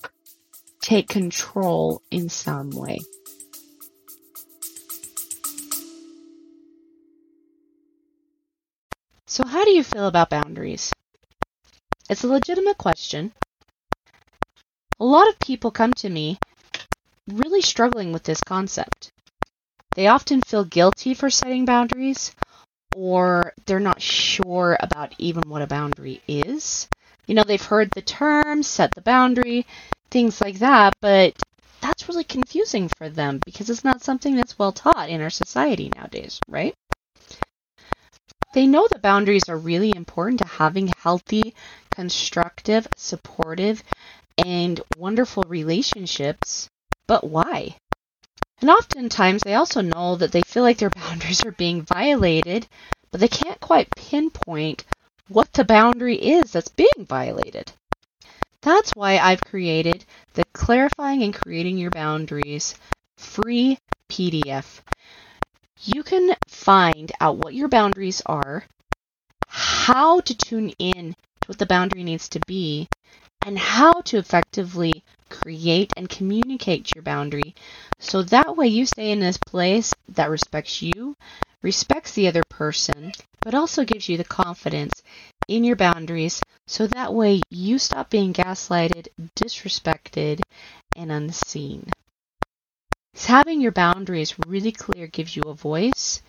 take 0.82 1.08
control 1.08 2.02
in 2.10 2.28
some 2.28 2.70
way. 2.70 2.98
So 9.26 9.46
how 9.46 9.64
do 9.64 9.70
you 9.70 9.82
feel 9.82 10.08
about 10.08 10.28
boundaries? 10.28 10.92
It's 12.10 12.24
a 12.24 12.28
legitimate 12.28 12.78
question. 12.78 13.32
A 15.00 15.04
lot 15.04 15.28
of 15.28 15.38
people 15.38 15.70
come 15.70 15.92
to 15.94 16.08
me 16.08 16.38
really 17.28 17.62
struggling 17.62 18.12
with 18.12 18.22
this 18.24 18.40
concept. 18.40 19.10
They 19.94 20.06
often 20.06 20.40
feel 20.40 20.64
guilty 20.64 21.14
for 21.14 21.30
setting 21.30 21.64
boundaries, 21.64 22.32
or 22.94 23.52
they're 23.66 23.80
not 23.80 24.00
sure 24.02 24.76
about 24.80 25.14
even 25.18 25.48
what 25.48 25.62
a 25.62 25.66
boundary 25.66 26.22
is. 26.26 26.88
You 27.26 27.34
know, 27.34 27.44
they've 27.44 27.62
heard 27.62 27.90
the 27.90 28.02
term, 28.02 28.62
set 28.62 28.94
the 28.94 29.00
boundary, 29.00 29.66
things 30.10 30.40
like 30.40 30.58
that, 30.58 30.94
but 31.00 31.34
that's 31.80 32.08
really 32.08 32.24
confusing 32.24 32.88
for 32.88 33.08
them 33.08 33.40
because 33.44 33.70
it's 33.70 33.84
not 33.84 34.02
something 34.02 34.36
that's 34.36 34.58
well 34.58 34.72
taught 34.72 35.08
in 35.08 35.20
our 35.20 35.30
society 35.30 35.90
nowadays, 35.94 36.40
right? 36.48 36.74
They 38.54 38.66
know 38.66 38.86
that 38.90 39.02
boundaries 39.02 39.48
are 39.48 39.56
really 39.56 39.92
important 39.96 40.40
to 40.40 40.46
having 40.46 40.92
healthy, 40.98 41.54
constructive, 41.92 42.88
supportive, 42.96 43.82
and 44.44 44.80
wonderful 44.96 45.44
relationships, 45.46 46.68
but 47.06 47.24
why? 47.24 47.76
And 48.60 48.70
oftentimes 48.70 49.42
they 49.42 49.54
also 49.54 49.80
know 49.80 50.16
that 50.16 50.32
they 50.32 50.42
feel 50.42 50.62
like 50.62 50.78
their 50.78 50.90
boundaries 50.96 51.44
are 51.44 51.52
being 51.52 51.82
violated, 51.82 52.66
but 53.10 53.20
they 53.20 53.28
can't 53.28 53.60
quite 53.60 53.94
pinpoint 53.94 54.84
what 55.28 55.52
the 55.52 55.64
boundary 55.64 56.16
is 56.16 56.52
that's 56.52 56.68
being 56.68 57.06
violated. 57.06 57.72
That's 58.62 58.92
why 58.92 59.18
I've 59.18 59.42
created 59.44 60.04
the 60.34 60.44
Clarifying 60.52 61.22
and 61.22 61.34
Creating 61.34 61.78
Your 61.78 61.90
Boundaries 61.90 62.76
free 63.16 63.78
PDF. 64.08 64.80
You 65.82 66.04
can 66.04 66.36
find 66.46 67.10
out 67.20 67.38
what 67.38 67.54
your 67.54 67.68
boundaries 67.68 68.22
are, 68.26 68.64
how 69.48 70.20
to 70.20 70.34
tune 70.34 70.70
in 70.78 71.16
what 71.46 71.58
the 71.58 71.66
boundary 71.66 72.02
needs 72.02 72.28
to 72.30 72.40
be, 72.46 72.88
and 73.44 73.58
how 73.58 74.00
to 74.02 74.18
effectively 74.18 75.02
create 75.28 75.92
and 75.96 76.08
communicate 76.08 76.94
your 76.94 77.02
boundary 77.02 77.54
so 77.98 78.22
that 78.22 78.56
way 78.56 78.68
you 78.68 78.84
stay 78.84 79.10
in 79.10 79.20
this 79.20 79.38
place 79.38 79.92
that 80.08 80.30
respects 80.30 80.82
you, 80.82 81.16
respects 81.62 82.12
the 82.12 82.28
other 82.28 82.42
person, 82.48 83.12
but 83.40 83.54
also 83.54 83.84
gives 83.84 84.08
you 84.08 84.16
the 84.16 84.24
confidence 84.24 85.02
in 85.48 85.64
your 85.64 85.76
boundaries 85.76 86.40
so 86.66 86.86
that 86.86 87.12
way 87.12 87.40
you 87.50 87.78
stop 87.78 88.10
being 88.10 88.32
gaslighted, 88.32 89.08
disrespected, 89.36 90.40
and 90.96 91.10
unseen. 91.10 91.90
So 93.14 93.28
having 93.28 93.60
your 93.60 93.72
boundaries 93.72 94.34
really 94.46 94.72
clear 94.72 95.06
gives 95.06 95.36
you 95.36 95.42
a 95.46 95.54
voice 95.54 96.22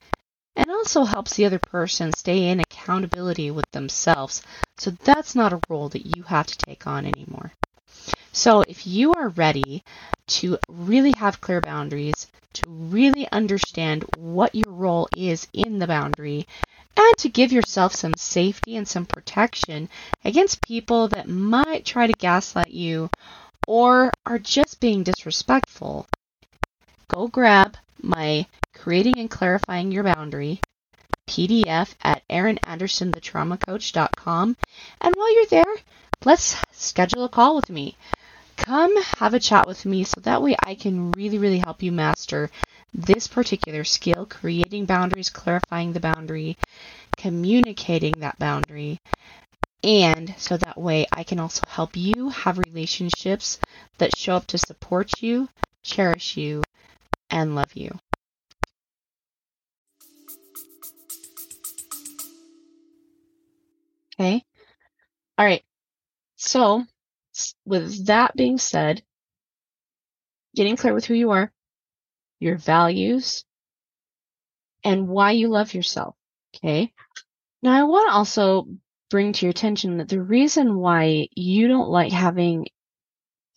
and 0.55 0.69
also 0.69 1.03
helps 1.03 1.35
the 1.35 1.45
other 1.45 1.59
person 1.59 2.11
stay 2.13 2.49
in 2.49 2.59
accountability 2.59 3.51
with 3.51 3.69
themselves. 3.71 4.43
So 4.77 4.91
that's 4.91 5.35
not 5.35 5.53
a 5.53 5.61
role 5.69 5.89
that 5.89 6.17
you 6.17 6.23
have 6.23 6.47
to 6.47 6.57
take 6.57 6.87
on 6.87 7.05
anymore. 7.05 7.51
So 8.31 8.61
if 8.61 8.87
you 8.87 9.13
are 9.13 9.29
ready 9.29 9.83
to 10.27 10.57
really 10.67 11.13
have 11.17 11.41
clear 11.41 11.61
boundaries, 11.61 12.27
to 12.53 12.63
really 12.67 13.27
understand 13.31 14.05
what 14.17 14.55
your 14.55 14.71
role 14.71 15.07
is 15.15 15.47
in 15.53 15.79
the 15.79 15.87
boundary, 15.87 16.47
and 16.95 17.17
to 17.17 17.29
give 17.29 17.51
yourself 17.51 17.95
some 17.95 18.13
safety 18.15 18.77
and 18.77 18.87
some 18.87 19.05
protection 19.05 19.89
against 20.23 20.61
people 20.63 21.07
that 21.09 21.27
might 21.27 21.85
try 21.85 22.07
to 22.07 22.13
gaslight 22.13 22.71
you 22.71 23.09
or 23.67 24.11
are 24.25 24.39
just 24.39 24.79
being 24.79 25.03
disrespectful, 25.03 26.07
go 27.07 27.27
grab 27.27 27.77
my 28.01 28.45
Creating 28.73 29.19
and 29.19 29.29
Clarifying 29.29 29.91
Your 29.91 30.03
Boundary 30.03 30.59
PDF 31.27 31.93
at 32.01 32.23
erinandersonthetraumacoach.com. 32.29 34.57
And 35.01 35.15
while 35.15 35.35
you're 35.35 35.45
there, 35.47 35.75
let's 36.25 36.55
schedule 36.71 37.25
a 37.25 37.29
call 37.29 37.55
with 37.55 37.69
me. 37.69 37.95
come 38.57 38.95
have 39.17 39.33
a 39.33 39.39
chat 39.39 39.67
with 39.67 39.85
me 39.85 40.03
so 40.03 40.19
that 40.21 40.41
way 40.41 40.55
I 40.63 40.75
can 40.75 41.11
really, 41.11 41.37
really 41.37 41.59
help 41.59 41.83
you 41.83 41.91
master 41.91 42.49
this 42.93 43.27
particular 43.27 43.83
skill 43.83 44.25
creating 44.25 44.85
boundaries, 44.85 45.29
clarifying 45.29 45.93
the 45.93 45.99
boundary, 45.99 46.57
communicating 47.17 48.13
that 48.19 48.39
boundary, 48.39 48.99
and 49.83 50.33
so 50.37 50.57
that 50.57 50.79
way 50.79 51.05
I 51.11 51.23
can 51.23 51.39
also 51.39 51.61
help 51.67 51.97
you 51.97 52.29
have 52.29 52.57
relationships 52.57 53.59
that 53.97 54.15
show 54.15 54.35
up 54.35 54.47
to 54.47 54.57
support 54.57 55.21
you, 55.21 55.49
cherish 55.83 56.37
you, 56.37 56.63
and 57.29 57.55
love 57.55 57.75
you. 57.75 57.99
Okay. 64.19 64.43
All 65.37 65.45
right. 65.45 65.63
So, 66.35 66.85
with 67.65 68.07
that 68.07 68.35
being 68.35 68.57
said, 68.57 69.03
getting 70.55 70.75
clear 70.75 70.93
with 70.93 71.05
who 71.05 71.13
you 71.15 71.31
are, 71.31 71.51
your 72.39 72.57
values, 72.57 73.45
and 74.83 75.07
why 75.07 75.31
you 75.31 75.47
love 75.47 75.73
yourself. 75.73 76.15
Okay. 76.55 76.93
Now, 77.61 77.71
I 77.71 77.83
want 77.83 78.09
to 78.09 78.15
also 78.15 78.67
bring 79.09 79.33
to 79.33 79.45
your 79.45 79.51
attention 79.51 79.97
that 79.97 80.09
the 80.09 80.21
reason 80.21 80.77
why 80.77 81.27
you 81.35 81.67
don't 81.67 81.89
like 81.89 82.11
having 82.11 82.67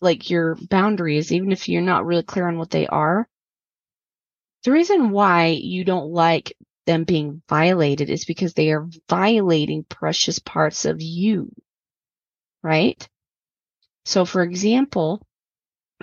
like 0.01 0.29
your 0.29 0.55
boundaries, 0.55 1.31
even 1.31 1.51
if 1.51 1.67
you're 1.67 1.81
not 1.81 2.05
really 2.05 2.23
clear 2.23 2.47
on 2.47 2.57
what 2.57 2.69
they 2.69 2.87
are, 2.87 3.27
the 4.63 4.71
reason 4.71 5.11
why 5.11 5.47
you 5.47 5.83
don't 5.83 6.11
like 6.11 6.53
them 6.87 7.03
being 7.03 7.43
violated 7.47 8.09
is 8.09 8.25
because 8.25 8.55
they 8.55 8.71
are 8.71 8.87
violating 9.07 9.83
precious 9.83 10.39
parts 10.39 10.85
of 10.85 11.01
you. 11.01 11.51
Right? 12.63 13.07
So, 14.05 14.25
for 14.25 14.41
example, 14.41 15.21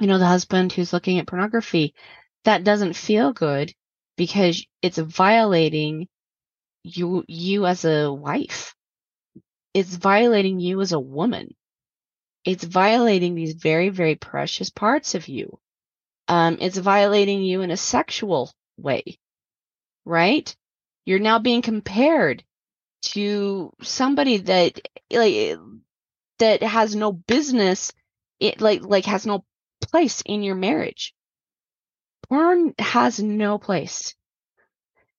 you 0.00 0.06
know, 0.06 0.18
the 0.18 0.26
husband 0.26 0.72
who's 0.72 0.92
looking 0.92 1.18
at 1.18 1.26
pornography, 1.26 1.94
that 2.44 2.62
doesn't 2.62 2.94
feel 2.94 3.32
good 3.32 3.72
because 4.16 4.64
it's 4.82 4.98
violating 4.98 6.06
you, 6.84 7.24
you 7.26 7.66
as 7.66 7.84
a 7.84 8.12
wife. 8.12 8.74
It's 9.72 9.96
violating 9.96 10.60
you 10.60 10.80
as 10.80 10.92
a 10.92 11.00
woman. 11.00 11.54
It's 12.44 12.62
violating 12.62 13.34
these 13.34 13.54
very, 13.54 13.88
very 13.88 14.16
precious 14.16 14.70
parts 14.70 15.14
of 15.14 15.26
you. 15.28 15.58
Um, 16.28 16.58
it's 16.60 16.78
violating 16.78 17.42
you 17.42 17.62
in 17.62 17.70
a 17.70 17.76
sexual 17.76 18.52
way, 18.76 19.18
right? 20.04 20.54
You're 21.04 21.18
now 21.18 21.38
being 21.38 21.62
compared 21.62 22.42
to 23.02 23.72
somebody 23.82 24.38
that 24.38 24.80
like 25.10 25.58
that 26.38 26.62
has 26.62 26.96
no 26.96 27.12
business 27.12 27.92
it 28.40 28.60
like 28.60 28.82
like 28.82 29.04
has 29.04 29.26
no 29.26 29.44
place 29.80 30.22
in 30.24 30.42
your 30.42 30.54
marriage. 30.54 31.14
Porn 32.28 32.74
has 32.78 33.20
no 33.20 33.58
place 33.58 34.14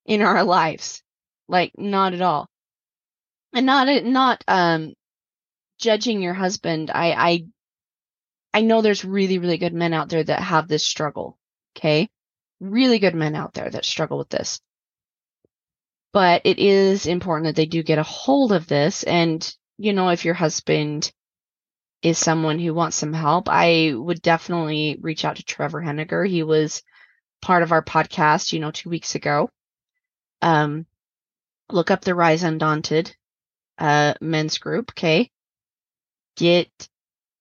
in 0.06 0.22
our 0.22 0.44
lives. 0.44 1.04
Like 1.48 1.74
not 1.77 2.13
at 2.13 2.22
all. 2.22 2.50
And 3.54 3.65
not 3.65 4.04
not 4.04 4.44
um 4.48 4.94
judging 5.80 6.22
your 6.22 6.34
husband. 6.34 6.92
I 6.92 7.12
I 7.12 7.46
I 8.54 8.62
know 8.62 8.82
there's 8.82 9.06
really 9.06 9.38
really 9.38 9.58
good 9.58 9.74
men 9.74 9.94
out 9.94 10.10
there 10.10 10.24
that 10.24 10.39
have 10.39 10.68
this 10.68 10.86
struggle. 10.86 11.38
Okay? 11.77 12.10
Really 12.60 13.00
good 13.00 13.15
men 13.15 13.36
out 13.36 13.54
there 13.54 13.70
that 13.70 13.86
struggle 13.86 14.18
with 14.18 14.30
this. 14.30 14.60
But 16.15 16.43
it 16.45 16.60
is 16.60 17.07
important 17.07 17.48
that 17.48 17.57
they 17.57 17.65
do 17.65 17.84
get 17.84 18.00
a 18.00 18.03
hold 18.03 18.53
of 18.53 18.67
this 18.67 19.03
and 19.03 19.45
you 19.77 19.91
know 19.91 20.07
if 20.07 20.24
your 20.24 20.34
husband 20.34 21.12
is 22.01 22.17
someone 22.17 22.57
who 22.57 22.74
wants 22.74 22.95
some 22.95 23.12
help, 23.12 23.50
I 23.50 23.91
would 23.93 24.22
definitely 24.22 24.98
reach 25.01 25.25
out 25.25 25.36
to 25.36 25.43
Trevor 25.43 25.81
Henniger. 25.81 26.25
He 26.25 26.41
was 26.41 26.84
part 27.41 27.63
of 27.63 27.74
our 27.74 27.84
podcast, 27.84 28.53
you 28.53 28.62
know, 28.62 28.72
two 28.72 28.89
weeks 28.89 29.15
ago. 29.15 29.50
Um, 30.41 30.86
look 31.69 31.91
up 31.91 32.00
the 32.00 32.15
Rise 32.15 32.43
Undaunted 32.43 33.13
uh, 33.77 34.13
men's 34.22 34.57
group, 34.57 34.91
okay? 34.91 35.29
Get 36.37 36.70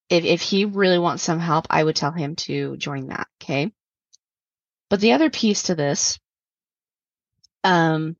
if 0.09 0.25
if 0.25 0.42
he 0.42 0.64
really 0.64 0.99
wants 0.99 1.22
some 1.22 1.38
help, 1.38 1.68
I 1.70 1.85
would 1.85 1.94
tell 1.94 2.11
him 2.11 2.35
to 2.46 2.77
join 2.77 3.07
that, 3.07 3.29
okay? 3.40 3.72
But 4.90 4.99
the 4.99 5.12
other 5.12 5.31
piece 5.31 5.62
to 5.64 5.77
this 5.77 6.18
um 7.62 8.16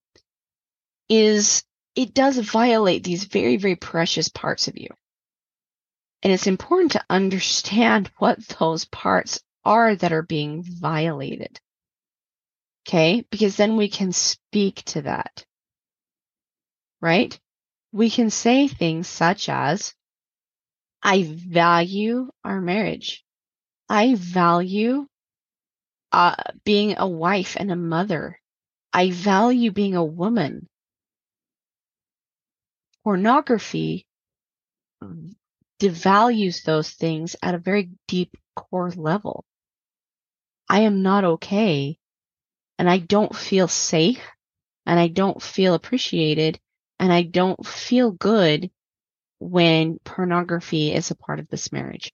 is 1.09 1.65
it 1.95 2.15
does 2.15 2.39
violate 2.39 3.05
these 3.05 3.25
very 3.25 3.57
very 3.57 3.77
precious 3.77 4.29
parts 4.29 4.69
of 4.69 4.77
you. 4.77 4.89
And 6.23 6.33
it's 6.33 6.47
important 6.47 6.93
to 6.93 7.05
understand 7.11 8.11
what 8.19 8.39
those 8.59 8.87
parts 8.87 9.41
are 9.65 9.95
that 9.95 10.13
are 10.13 10.23
being 10.23 10.63
violated. 10.63 11.61
Okay? 12.89 13.27
Because 13.31 13.57
then 13.57 13.77
we 13.77 13.89
can 13.89 14.13
speak 14.13 14.83
to 14.87 15.03
that. 15.03 15.45
Right? 17.01 17.39
We 17.93 18.09
can 18.09 18.31
say 18.31 18.69
things 18.69 19.07
such 19.07 19.49
as, 19.49 19.95
I 21.03 21.25
value 21.25 22.31
our 22.43 22.61
marriage. 22.61 23.23
I 23.89 24.15
value 24.15 25.07
uh, 26.11 26.37
being 26.65 26.95
a 26.97 27.07
wife 27.07 27.57
and 27.59 27.71
a 27.71 27.77
mother. 27.77 28.41
I 28.93 29.11
value 29.11 29.71
being 29.71 29.95
a 29.95 30.05
woman. 30.05 30.69
Pornography 33.05 34.07
um, 35.03 35.37
devalues 35.79 36.63
those 36.65 36.91
things 36.91 37.37
at 37.43 37.55
a 37.55 37.59
very 37.59 37.91
deep 38.09 38.37
core 38.57 38.91
level. 38.91 39.45
I 40.69 40.81
am 40.81 41.03
not 41.03 41.25
okay 41.25 41.99
and 42.79 42.89
I 42.89 42.99
don't 42.99 43.35
feel 43.37 43.69
safe 43.69 44.23
and 44.87 44.99
I 44.99 45.09
don't 45.09 45.41
feel 45.43 45.75
appreciated 45.75 46.59
and 46.99 47.13
I 47.13 47.23
don't 47.23 47.65
feel 47.67 48.11
good 48.11 48.71
when 49.39 49.99
pornography 50.05 50.93
is 50.93 51.11
a 51.11 51.17
part 51.17 51.39
of 51.41 51.49
this 51.49 51.73
marriage. 51.73 52.13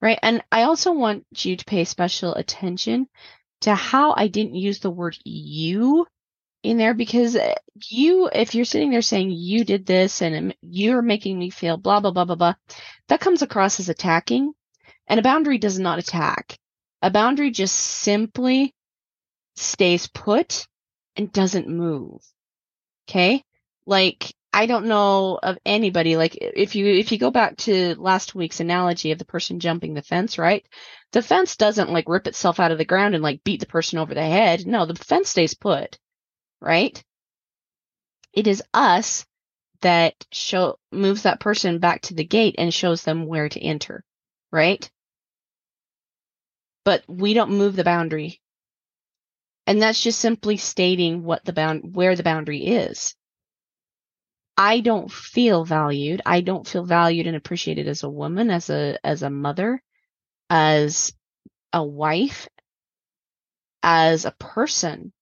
Right. 0.00 0.18
And 0.22 0.42
I 0.50 0.62
also 0.64 0.92
want 0.92 1.26
you 1.36 1.56
to 1.56 1.64
pay 1.64 1.84
special 1.84 2.34
attention 2.34 3.08
to 3.62 3.74
how 3.74 4.14
I 4.16 4.28
didn't 4.28 4.56
use 4.56 4.80
the 4.80 4.90
word 4.90 5.16
you 5.24 6.06
in 6.62 6.76
there 6.76 6.94
because 6.94 7.36
uh, 7.36 7.54
you, 7.88 8.28
if 8.32 8.54
you're 8.54 8.64
sitting 8.64 8.90
there 8.90 9.02
saying 9.02 9.30
you 9.30 9.64
did 9.64 9.84
this 9.84 10.22
and 10.22 10.54
you're 10.62 11.02
making 11.02 11.38
me 11.38 11.50
feel 11.50 11.76
blah, 11.76 12.00
blah, 12.00 12.12
blah, 12.12 12.24
blah, 12.24 12.36
blah, 12.36 12.54
that 13.08 13.20
comes 13.20 13.42
across 13.42 13.80
as 13.80 13.88
attacking. 13.88 14.52
And 15.08 15.18
a 15.18 15.22
boundary 15.22 15.58
does 15.58 15.78
not 15.78 15.98
attack. 15.98 16.56
A 17.02 17.10
boundary 17.10 17.50
just 17.50 17.74
simply 17.74 18.74
stays 19.56 20.06
put 20.06 20.66
and 21.16 21.32
doesn't 21.32 21.68
move. 21.68 22.22
Okay. 23.08 23.44
Like, 23.84 24.32
I 24.52 24.66
don't 24.66 24.86
know 24.86 25.40
of 25.42 25.58
anybody, 25.66 26.16
like 26.16 26.36
if 26.36 26.76
you, 26.76 26.86
if 26.86 27.10
you 27.10 27.18
go 27.18 27.30
back 27.30 27.56
to 27.58 27.96
last 27.96 28.34
week's 28.34 28.60
analogy 28.60 29.10
of 29.10 29.18
the 29.18 29.24
person 29.24 29.58
jumping 29.58 29.94
the 29.94 30.02
fence, 30.02 30.38
right? 30.38 30.64
The 31.10 31.22
fence 31.22 31.56
doesn't 31.56 31.90
like 31.90 32.08
rip 32.08 32.26
itself 32.26 32.60
out 32.60 32.70
of 32.70 32.78
the 32.78 32.84
ground 32.84 33.14
and 33.14 33.24
like 33.24 33.42
beat 33.42 33.60
the 33.60 33.66
person 33.66 33.98
over 33.98 34.14
the 34.14 34.22
head. 34.22 34.66
No, 34.66 34.86
the 34.86 34.94
fence 34.94 35.30
stays 35.30 35.54
put 35.54 35.98
right? 36.62 37.02
It 38.32 38.46
is 38.46 38.62
us 38.72 39.26
that 39.82 40.14
show 40.30 40.78
moves 40.92 41.24
that 41.24 41.40
person 41.40 41.80
back 41.80 42.02
to 42.02 42.14
the 42.14 42.24
gate 42.24 42.54
and 42.56 42.72
shows 42.72 43.02
them 43.02 43.26
where 43.26 43.48
to 43.48 43.60
enter, 43.60 44.04
right? 44.52 44.88
But 46.84 47.02
we 47.08 47.34
don't 47.34 47.58
move 47.58 47.76
the 47.76 47.84
boundary. 47.84 48.40
And 49.66 49.82
that's 49.82 50.02
just 50.02 50.20
simply 50.20 50.56
stating 50.56 51.24
what 51.24 51.44
the 51.44 51.52
bound 51.52 51.94
where 51.94 52.16
the 52.16 52.22
boundary 52.22 52.64
is. 52.64 53.14
I 54.56 54.80
don't 54.80 55.10
feel 55.10 55.64
valued. 55.64 56.22
I 56.26 56.40
don't 56.40 56.66
feel 56.66 56.84
valued 56.84 57.26
and 57.26 57.36
appreciated 57.36 57.88
as 57.88 58.02
a 58.02 58.08
woman, 58.08 58.50
as 58.50 58.70
a 58.70 58.98
as 59.04 59.22
a 59.22 59.30
mother, 59.30 59.82
as 60.50 61.12
a 61.72 61.84
wife, 61.84 62.48
as 63.82 64.24
a 64.24 64.32
person 64.32 65.12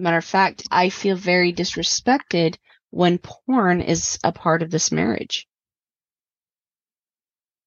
Matter 0.00 0.16
of 0.16 0.24
fact, 0.24 0.66
I 0.70 0.88
feel 0.88 1.14
very 1.14 1.52
disrespected 1.52 2.56
when 2.90 3.18
porn 3.18 3.82
is 3.82 4.18
a 4.24 4.32
part 4.32 4.62
of 4.62 4.70
this 4.70 4.90
marriage. 4.90 5.46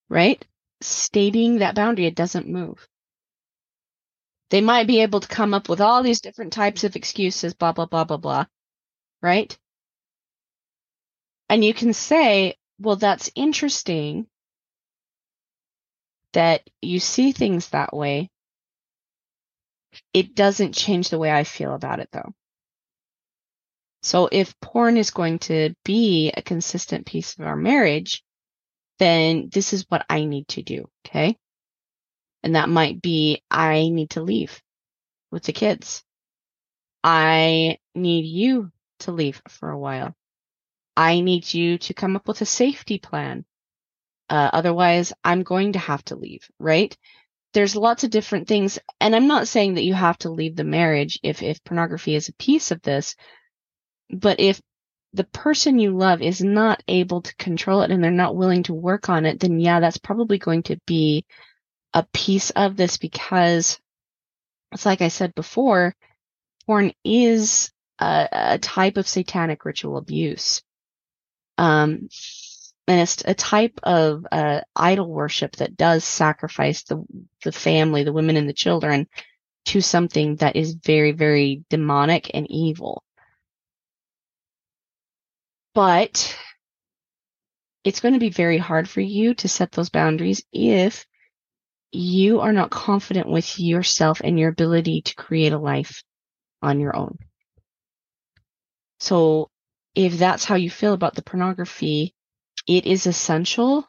Right? 0.10 0.46
Stating 0.82 1.60
that 1.60 1.76
boundary, 1.76 2.08
it 2.08 2.16
doesn't 2.16 2.48
move. 2.48 2.88
They 4.50 4.62
might 4.62 4.88
be 4.88 5.02
able 5.02 5.20
to 5.20 5.28
come 5.28 5.54
up 5.54 5.70
with 5.70 5.80
all 5.80 6.04
these 6.04 6.22
different 6.22 6.54
types 6.54 6.84
of 6.84 6.96
excuses, 6.96 7.54
blah, 7.54 7.72
blah, 7.72 7.86
blah, 7.86 8.04
blah, 8.04 8.18
blah. 8.18 8.46
Right? 9.22 9.58
And 11.50 11.64
you 11.64 11.74
can 11.74 11.94
say, 11.94 12.56
well, 12.80 12.96
that's 12.96 13.32
interesting 13.36 14.28
that 16.34 16.68
you 16.82 17.00
see 17.00 17.32
things 17.32 17.70
that 17.70 17.96
way, 17.96 18.30
it 20.14 20.36
doesn't 20.36 20.74
change 20.76 21.10
the 21.10 21.20
way 21.20 21.32
I 21.32 21.44
feel 21.44 21.74
about 21.74 22.00
it 22.00 22.10
though. 22.12 22.34
So 24.02 24.28
if 24.32 24.60
porn 24.60 24.98
is 24.98 25.12
going 25.12 25.40
to 25.40 25.74
be 25.86 26.32
a 26.36 26.42
consistent 26.42 27.06
piece 27.06 27.36
of 27.38 27.46
our 27.46 27.56
marriage, 27.56 28.24
then 29.00 29.50
this 29.52 29.74
is 29.74 29.86
what 29.88 30.06
I 30.10 30.26
need 30.26 30.48
to 30.50 30.62
do. 30.62 30.90
Okay. 31.06 31.38
And 32.44 32.56
that 32.56 32.70
might 32.70 33.02
be 33.02 33.42
I 33.50 33.90
need 33.90 34.12
to 34.12 34.22
leave 34.22 34.62
with 35.32 35.44
the 35.44 35.54
kids. 35.54 36.04
I 37.04 37.80
need 37.96 38.26
you 38.26 38.72
to 39.00 39.12
leave 39.12 39.42
for 39.48 39.70
a 39.70 39.80
while. 39.80 40.16
I 40.96 41.22
need 41.22 41.52
you 41.54 41.78
to 41.80 41.94
come 41.94 42.16
up 42.16 42.28
with 42.28 42.42
a 42.42 42.46
safety 42.46 43.00
plan. 43.00 43.46
Uh, 44.30 44.50
otherwise, 44.54 45.14
I'm 45.24 45.44
going 45.44 45.74
to 45.74 45.80
have 45.80 46.04
to 46.06 46.16
leave, 46.16 46.48
right? 46.60 46.96
There's 47.54 47.76
lots 47.76 48.04
of 48.04 48.10
different 48.10 48.48
things. 48.48 48.80
And 49.00 49.16
I'm 49.16 49.28
not 49.28 49.48
saying 49.48 49.76
that 49.76 49.84
you 49.84 49.94
have 49.94 50.18
to 50.20 50.32
leave 50.32 50.56
the 50.56 50.64
marriage 50.64 51.20
if, 51.24 51.44
if 51.44 51.64
pornography 51.64 52.16
is 52.16 52.30
a 52.30 52.34
piece 52.34 52.72
of 52.72 52.82
this. 52.82 53.16
But 54.10 54.40
if 54.40 54.62
the 55.14 55.24
person 55.24 55.80
you 55.80 55.96
love 55.96 56.22
is 56.22 56.42
not 56.42 56.84
able 56.88 57.22
to 57.22 57.36
control 57.36 57.82
it 57.84 57.92
and 57.92 58.04
they're 58.04 58.12
not 58.12 58.36
willing 58.36 58.64
to 58.64 58.74
work 58.74 59.10
on 59.10 59.26
it, 59.26 59.40
then 59.40 59.60
yeah, 59.60 59.80
that's 59.80 59.98
probably 59.98 60.40
going 60.40 60.64
to 60.64 60.78
be 60.88 61.26
a 61.94 62.06
piece 62.14 62.50
of 62.52 62.76
this 62.76 62.98
because 62.98 63.80
it's 64.72 64.86
like 64.86 65.02
I 65.02 65.10
said 65.10 65.36
before, 65.36 65.96
porn 66.66 66.94
is 67.04 67.72
a, 68.00 68.28
a 68.32 68.58
type 68.58 68.98
of 68.98 69.08
satanic 69.08 69.66
ritual 69.66 69.98
abuse. 69.98 70.64
Um, 71.60 72.10
and 72.88 73.00
it's 73.00 73.24
a 73.26 73.34
type 73.34 73.80
of 73.84 74.26
uh, 74.32 74.62
idol 74.76 75.10
worship 75.10 75.56
that 75.58 75.78
does 75.78 76.04
sacrifice 76.04 76.84
the 76.84 77.04
the 77.44 77.52
family, 77.52 78.04
the 78.04 78.14
women 78.14 78.38
and 78.38 78.48
the 78.48 78.54
children 78.54 79.08
to 79.66 79.82
something 79.82 80.36
that 80.38 80.56
is 80.56 80.74
very, 80.74 81.12
very 81.12 81.64
demonic 81.70 82.32
and 82.34 82.46
evil. 82.50 83.04
But 85.74 86.38
it's 87.84 88.02
going 88.02 88.14
to 88.14 88.20
be 88.20 88.30
very 88.30 88.58
hard 88.58 88.90
for 88.90 89.02
you 89.02 89.34
to 89.36 89.48
set 89.48 89.72
those 89.72 89.90
boundaries 89.90 90.44
if 90.52 91.06
you 91.92 92.42
are 92.42 92.54
not 92.54 92.70
confident 92.70 93.28
with 93.28 93.60
yourself 93.60 94.22
and 94.24 94.40
your 94.40 94.50
ability 94.50 95.02
to 95.04 95.16
create 95.16 95.54
a 95.54 95.58
life 95.58 96.04
on 96.62 96.80
your 96.80 96.96
own. 96.96 97.18
So 99.00 99.50
if 99.96 100.18
that's 100.18 100.46
how 100.46 100.56
you 100.56 100.70
feel 100.70 100.94
about 100.94 101.16
the 101.16 101.22
pornography, 101.22 102.16
it 102.68 102.86
is 102.86 103.08
essential 103.08 103.88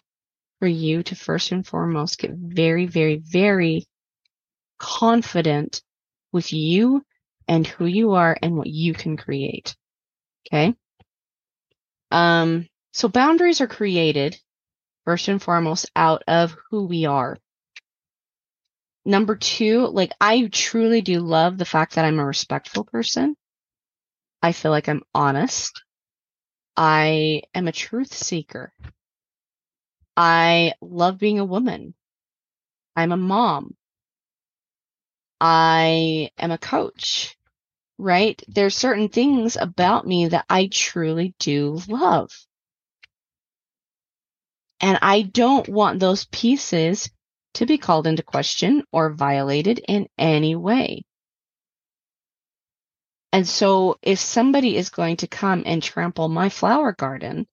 for 0.59 0.67
you 0.67 1.03
to 1.03 1.15
first 1.15 1.53
and 1.53 1.67
foremost 1.67 2.19
get 2.19 2.33
very, 2.33 2.87
very, 2.87 3.17
very 3.17 3.87
confident 4.79 5.83
with 6.33 6.53
you 6.53 7.03
and 7.47 7.67
who 7.67 7.87
you 7.87 8.13
are 8.13 8.37
and 8.41 8.57
what 8.57 8.67
you 8.67 8.95
can 8.95 9.17
create. 9.17 9.77
Okay. 10.47 10.75
Um, 12.11 12.67
so 12.93 13.09
boundaries 13.09 13.61
are 13.61 13.67
created 13.67 14.37
first 15.05 15.29
and 15.29 15.43
foremost 15.43 15.91
out 15.95 16.23
of 16.27 16.57
who 16.71 16.87
we 16.87 17.05
are. 17.05 17.39
Number 19.05 19.37
two, 19.37 19.87
like 19.87 20.13
I 20.21 20.49
truly 20.51 21.03
do 21.03 21.21
love 21.21 21.59
the 21.59 21.67
fact 21.67 21.95
that 21.95 22.07
I'm 22.07 22.19
a 22.19 22.25
respectful 22.25 22.85
person. 22.85 23.37
I 24.43 24.53
feel 24.53 24.71
like 24.71 24.89
I'm 24.89 25.03
honest. 25.15 25.84
I 26.77 27.43
am 27.55 27.69
a 27.69 27.73
truth 27.73 28.13
seeker. 28.13 28.73
I 30.17 30.75
love 30.81 31.19
being 31.19 31.39
a 31.39 31.45
woman. 31.45 31.95
I'm 32.97 33.13
a 33.13 33.17
mom. 33.17 33.77
I 35.41 36.31
am 36.39 36.51
a 36.51 36.59
coach, 36.59 37.37
right? 37.99 38.41
There's 38.49 38.77
certain 38.77 39.09
things 39.09 39.57
about 39.57 40.07
me 40.07 40.29
that 40.29 40.47
I 40.49 40.69
truly 40.73 41.35
do 41.39 41.81
love. 41.89 42.31
And 44.81 44.99
I 45.03 45.23
don't 45.23 45.69
want 45.69 46.01
those 46.01 46.27
pieces 46.27 47.11
to 47.55 47.67
be 47.67 47.79
called 47.79 48.07
into 48.07 48.23
question 48.23 48.85
or 48.93 49.15
violated 49.15 49.81
in 49.87 50.09
any 50.19 50.57
way. 50.57 51.05
And 53.35 53.49
so 53.49 53.99
if 54.01 54.21
somebody 54.21 54.77
is 54.77 54.91
going 54.91 55.17
to 55.17 55.27
come 55.27 55.65
and 55.67 55.83
trample 55.83 56.29
my 56.29 56.51
flower 56.51 56.93
garden, 56.93 57.49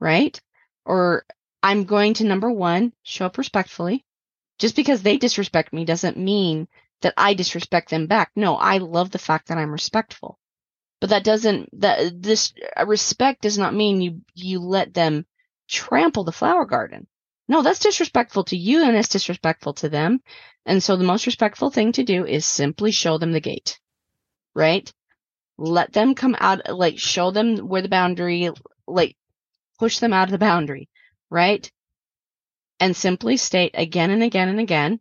right? 0.00 0.36
Or 0.84 1.24
I'm 1.62 1.84
going 1.84 2.14
to 2.14 2.24
number 2.24 2.50
one, 2.50 2.92
show 3.04 3.26
up 3.26 3.38
respectfully. 3.38 4.04
Just 4.58 4.74
because 4.74 5.00
they 5.00 5.18
disrespect 5.18 5.72
me 5.72 5.84
doesn't 5.84 6.16
mean 6.16 6.66
that 7.02 7.14
I 7.16 7.34
disrespect 7.34 7.90
them 7.90 8.08
back. 8.08 8.32
No, 8.34 8.56
I 8.56 8.78
love 8.78 9.12
the 9.12 9.20
fact 9.20 9.46
that 9.46 9.58
I'm 9.58 9.70
respectful. 9.70 10.40
But 11.00 11.10
that 11.10 11.22
doesn't, 11.22 11.68
that 11.80 12.20
this 12.20 12.52
uh, 12.76 12.84
respect 12.86 13.42
does 13.42 13.56
not 13.56 13.74
mean 13.74 14.00
you, 14.00 14.22
you 14.34 14.58
let 14.58 14.92
them 14.92 15.24
trample 15.68 16.24
the 16.24 16.32
flower 16.32 16.64
garden. 16.64 17.06
No, 17.46 17.62
that's 17.62 17.78
disrespectful 17.78 18.42
to 18.46 18.56
you 18.56 18.82
and 18.82 18.96
it's 18.96 19.08
disrespectful 19.08 19.74
to 19.74 19.88
them. 19.88 20.20
And 20.66 20.82
so 20.82 20.96
the 20.96 21.04
most 21.04 21.26
respectful 21.26 21.70
thing 21.70 21.92
to 21.92 22.02
do 22.02 22.26
is 22.26 22.44
simply 22.44 22.90
show 22.90 23.18
them 23.18 23.30
the 23.30 23.40
gate, 23.40 23.78
right? 24.56 24.92
Let 25.58 25.92
them 25.92 26.14
come 26.14 26.36
out, 26.38 26.68
like 26.68 26.98
show 26.98 27.30
them 27.30 27.58
where 27.58 27.82
the 27.82 27.88
boundary, 27.88 28.50
like 28.86 29.16
push 29.78 29.98
them 29.98 30.12
out 30.12 30.28
of 30.28 30.32
the 30.32 30.38
boundary, 30.38 30.88
right? 31.30 31.70
And 32.80 32.96
simply 32.96 33.36
state 33.36 33.72
again 33.74 34.10
and 34.10 34.22
again 34.22 34.48
and 34.48 34.60
again 34.60 35.00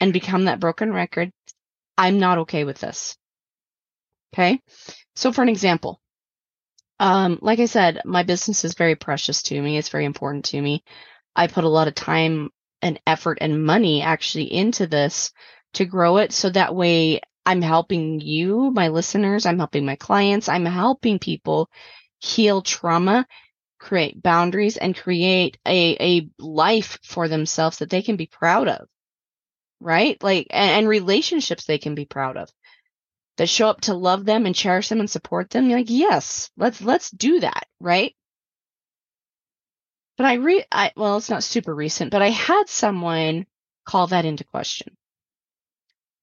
and 0.00 0.12
become 0.12 0.44
that 0.44 0.60
broken 0.60 0.92
record. 0.92 1.32
I'm 1.96 2.18
not 2.18 2.38
okay 2.38 2.64
with 2.64 2.78
this. 2.78 3.16
Okay. 4.34 4.60
So 5.16 5.32
for 5.32 5.42
an 5.42 5.48
example, 5.48 6.00
um, 7.00 7.38
like 7.42 7.60
I 7.60 7.66
said, 7.66 8.02
my 8.04 8.22
business 8.22 8.64
is 8.64 8.74
very 8.74 8.94
precious 8.94 9.42
to 9.44 9.60
me. 9.60 9.78
It's 9.78 9.88
very 9.88 10.04
important 10.04 10.46
to 10.46 10.60
me. 10.60 10.84
I 11.34 11.46
put 11.46 11.64
a 11.64 11.68
lot 11.68 11.88
of 11.88 11.94
time 11.94 12.50
and 12.82 13.00
effort 13.06 13.38
and 13.40 13.64
money 13.64 14.02
actually 14.02 14.52
into 14.52 14.86
this 14.86 15.32
to 15.74 15.84
grow 15.84 16.18
it 16.18 16.32
so 16.32 16.50
that 16.50 16.74
way 16.74 17.20
I'm 17.48 17.62
helping 17.62 18.20
you, 18.20 18.70
my 18.72 18.88
listeners, 18.88 19.46
I'm 19.46 19.56
helping 19.56 19.86
my 19.86 19.96
clients, 19.96 20.50
I'm 20.50 20.66
helping 20.66 21.18
people 21.18 21.70
heal 22.20 22.60
trauma, 22.60 23.26
create 23.78 24.22
boundaries, 24.22 24.76
and 24.76 24.94
create 24.94 25.56
a, 25.66 25.96
a 25.98 26.28
life 26.38 26.98
for 27.02 27.26
themselves 27.26 27.78
that 27.78 27.88
they 27.88 28.02
can 28.02 28.16
be 28.16 28.26
proud 28.26 28.68
of. 28.68 28.86
Right? 29.80 30.22
Like, 30.22 30.48
and, 30.50 30.72
and 30.72 30.88
relationships 30.88 31.64
they 31.64 31.78
can 31.78 31.94
be 31.94 32.04
proud 32.04 32.36
of 32.36 32.50
that 33.38 33.48
show 33.48 33.70
up 33.70 33.80
to 33.82 33.94
love 33.94 34.26
them 34.26 34.44
and 34.44 34.54
cherish 34.54 34.90
them 34.90 35.00
and 35.00 35.08
support 35.08 35.48
them. 35.48 35.70
You're 35.70 35.78
like, 35.78 35.88
yes, 35.88 36.50
let's, 36.58 36.82
let's 36.82 37.10
do 37.10 37.40
that. 37.40 37.66
Right? 37.80 38.14
But 40.18 40.26
I 40.26 40.34
re, 40.34 40.64
I, 40.70 40.92
well, 40.98 41.16
it's 41.16 41.30
not 41.30 41.44
super 41.44 41.74
recent, 41.74 42.10
but 42.10 42.20
I 42.20 42.28
had 42.28 42.68
someone 42.68 43.46
call 43.86 44.08
that 44.08 44.26
into 44.26 44.44
question. 44.44 44.94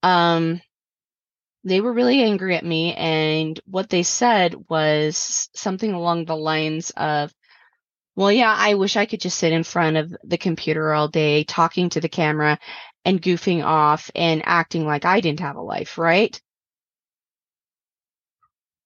Um, 0.03 0.61
they 1.65 1.81
were 1.81 1.93
really 1.93 2.21
angry 2.21 2.55
at 2.55 2.65
me 2.65 2.93
and 2.93 3.59
what 3.65 3.89
they 3.89 4.03
said 4.03 4.55
was 4.69 5.49
something 5.55 5.93
along 5.93 6.25
the 6.25 6.37
lines 6.37 6.91
of 6.95 7.33
well 8.15 8.31
yeah 8.31 8.55
i 8.57 8.75
wish 8.75 8.95
i 8.95 9.05
could 9.05 9.19
just 9.19 9.37
sit 9.37 9.51
in 9.51 9.63
front 9.63 9.97
of 9.97 10.15
the 10.23 10.37
computer 10.37 10.93
all 10.93 11.07
day 11.07 11.43
talking 11.43 11.89
to 11.89 11.99
the 11.99 12.09
camera 12.09 12.57
and 13.03 13.21
goofing 13.21 13.63
off 13.65 14.09
and 14.15 14.43
acting 14.45 14.85
like 14.85 15.05
i 15.05 15.19
didn't 15.19 15.41
have 15.41 15.57
a 15.57 15.61
life 15.61 15.97
right? 15.97 16.39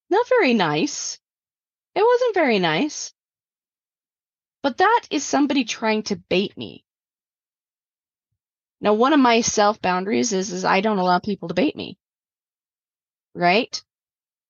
Not 0.10 0.28
very 0.28 0.54
nice. 0.54 1.20
It 1.96 2.04
wasn't 2.04 2.34
very 2.34 2.60
nice. 2.60 3.14
But 4.64 4.78
that 4.78 5.02
is 5.12 5.24
somebody 5.24 5.64
trying 5.64 6.04
to 6.04 6.16
bait 6.16 6.58
me. 6.58 6.84
Now 8.82 8.94
one 8.94 9.14
of 9.14 9.20
my 9.20 9.42
self 9.42 9.82
boundaries 9.82 10.34
is 10.34 10.52
is 10.52 10.66
i 10.66 10.82
don't 10.82 10.98
allow 10.98 11.20
people 11.20 11.50
to 11.50 11.54
bait 11.54 11.76
me 11.76 11.98
right? 13.34 13.82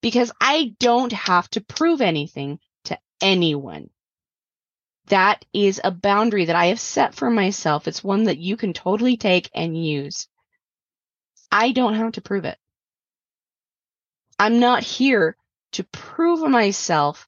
Because 0.02 0.32
I 0.40 0.76
don't 0.80 1.12
have 1.12 1.50
to 1.52 1.62
prove 1.62 2.02
anything 2.02 2.60
to 2.86 2.98
anyone. 3.22 3.90
That 5.08 5.44
is 5.54 5.82
a 5.84 5.92
boundary 5.92 6.46
that 6.46 6.56
I 6.56 6.68
have 6.68 6.80
set 6.80 7.16
for 7.16 7.30
myself. 7.30 7.88
It's 7.88 8.04
one 8.04 8.26
that 8.26 8.38
you 8.38 8.58
can 8.58 8.74
totally 8.74 9.18
take 9.18 9.50
and 9.54 9.76
use. 9.76 10.28
I 11.52 11.72
don't 11.72 11.96
have 11.96 12.14
to 12.14 12.22
prove 12.22 12.46
it. 12.46 12.58
I'm 14.38 14.60
not 14.60 14.84
here 14.84 15.36
to 15.74 15.84
prove 15.84 16.48
myself 16.50 17.28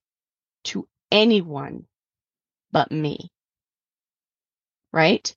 to 0.65 0.87
anyone 1.11 1.87
but 2.71 2.91
me. 2.91 3.31
Right? 4.93 5.33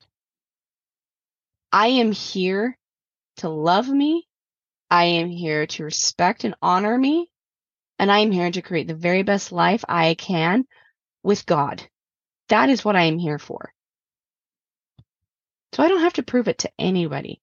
I 1.73 1.89
am 1.89 2.13
here 2.13 2.79
to 3.39 3.49
love 3.49 3.89
me 3.89 4.29
I 4.91 5.05
am 5.05 5.29
here 5.29 5.67
to 5.67 5.85
respect 5.85 6.45
and 6.45 6.55
honor 6.63 6.97
me, 6.97 7.31
and 7.99 8.11
I 8.13 8.21
am 8.21 8.33
here 8.33 8.51
to 8.51 8.63
create 8.63 8.89
the 8.89 8.95
very 8.95 9.23
best 9.23 9.53
life 9.53 9.85
I 9.89 10.15
can 10.15 10.67
with 11.23 11.47
God. 11.47 11.83
That 12.49 12.71
is 12.71 12.85
what 12.85 12.97
I 12.97 13.05
am 13.05 13.19
here 13.19 13.39
for. 13.39 13.73
So 15.73 15.83
I 15.83 15.89
don't 15.89 16.03
have 16.03 16.15
to 16.15 16.23
prove 16.23 16.49
it 16.49 16.59
to 16.59 16.73
anybody. 16.79 17.41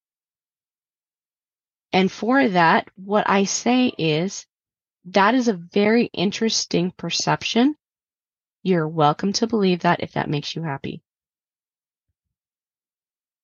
And 1.93 2.11
for 2.11 2.47
that, 2.47 2.87
what 2.95 3.29
I 3.29 3.43
say 3.45 3.87
is 3.97 4.45
that 5.05 5.35
is 5.35 5.47
a 5.47 5.53
very 5.53 6.05
interesting 6.05 6.91
perception. 6.91 7.75
You're 8.63 8.87
welcome 8.87 9.33
to 9.33 9.47
believe 9.47 9.81
that 9.81 10.01
if 10.01 10.13
that 10.13 10.29
makes 10.29 10.55
you 10.55 10.63
happy. 10.63 11.03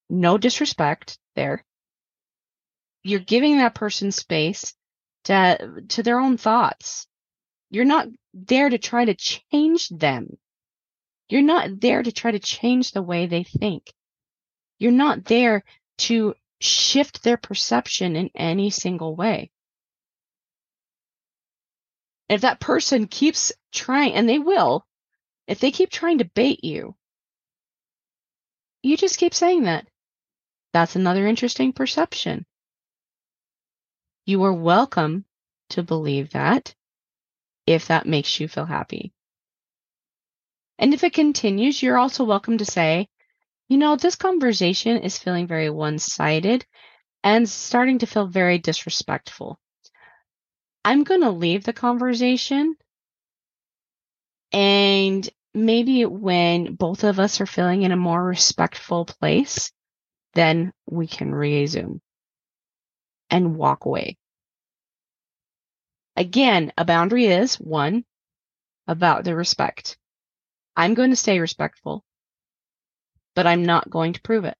no 0.09 0.37
disrespect 0.37 1.19
there. 1.35 1.63
You're 3.07 3.21
giving 3.21 3.57
that 3.57 3.73
person 3.73 4.11
space 4.11 4.73
to 5.23 5.83
to 5.89 6.03
their 6.03 6.19
own 6.19 6.35
thoughts. 6.35 7.07
You're 7.69 7.85
not 7.85 8.07
there 8.33 8.69
to 8.69 8.77
try 8.77 9.05
to 9.05 9.15
change 9.15 9.87
them. 9.87 10.37
You're 11.29 11.41
not 11.41 11.79
there 11.79 12.03
to 12.03 12.11
try 12.11 12.31
to 12.31 12.39
change 12.39 12.91
the 12.91 13.01
way 13.01 13.25
they 13.25 13.43
think. 13.43 13.93
You're 14.77 14.91
not 14.91 15.23
there 15.23 15.63
to 15.99 16.35
shift 16.59 17.23
their 17.23 17.37
perception 17.37 18.17
in 18.17 18.29
any 18.35 18.71
single 18.71 19.15
way. 19.15 19.51
If 22.27 22.41
that 22.41 22.59
person 22.59 23.07
keeps 23.07 23.53
trying, 23.71 24.15
and 24.15 24.27
they 24.27 24.39
will, 24.39 24.85
if 25.47 25.59
they 25.59 25.71
keep 25.71 25.91
trying 25.91 26.17
to 26.17 26.25
bait 26.25 26.61
you, 26.61 26.93
you 28.83 28.97
just 28.97 29.17
keep 29.17 29.33
saying 29.33 29.63
that. 29.63 29.87
That's 30.73 30.97
another 30.97 31.25
interesting 31.25 31.71
perception. 31.71 32.45
You 34.27 34.43
are 34.43 34.51
welcome 34.51 35.23
to 35.69 35.83
believe 35.83 36.31
that 36.31 36.75
if 37.65 37.87
that 37.87 38.05
makes 38.05 38.41
you 38.41 38.49
feel 38.49 38.65
happy. 38.65 39.13
And 40.77 40.93
if 40.93 41.05
it 41.05 41.13
continues, 41.13 41.81
you're 41.81 41.97
also 41.97 42.25
welcome 42.25 42.57
to 42.57 42.65
say, 42.65 43.07
you 43.69 43.77
know, 43.77 43.95
this 43.95 44.17
conversation 44.17 44.97
is 44.97 45.17
feeling 45.17 45.47
very 45.47 45.69
one 45.69 45.97
sided 45.97 46.65
and 47.23 47.47
starting 47.47 47.99
to 47.99 48.05
feel 48.05 48.27
very 48.27 48.57
disrespectful. 48.57 49.61
I'm 50.83 51.05
going 51.05 51.21
to 51.21 51.31
leave 51.31 51.63
the 51.63 51.71
conversation 51.71 52.75
and 54.51 55.29
maybe 55.53 56.03
when 56.03 56.75
both 56.75 57.05
of 57.05 57.17
us 57.21 57.39
are 57.39 57.45
feeling 57.45 57.83
in 57.83 57.93
a 57.93 57.95
more 57.95 58.21
respectful 58.21 59.05
place, 59.05 59.71
then 60.33 60.73
we 60.85 61.07
can 61.07 61.33
resume 61.33 62.01
and 63.29 63.57
walk 63.57 63.85
away. 63.85 64.17
Again, 66.15 66.73
a 66.77 66.85
boundary 66.85 67.25
is 67.25 67.55
one 67.55 68.03
about 68.87 69.23
the 69.23 69.35
respect. 69.35 69.97
I'm 70.75 70.93
going 70.93 71.09
to 71.11 71.15
stay 71.15 71.39
respectful, 71.39 72.03
but 73.35 73.45
I'm 73.45 73.63
not 73.63 73.89
going 73.89 74.13
to 74.13 74.21
prove 74.21 74.45
it. 74.45 74.57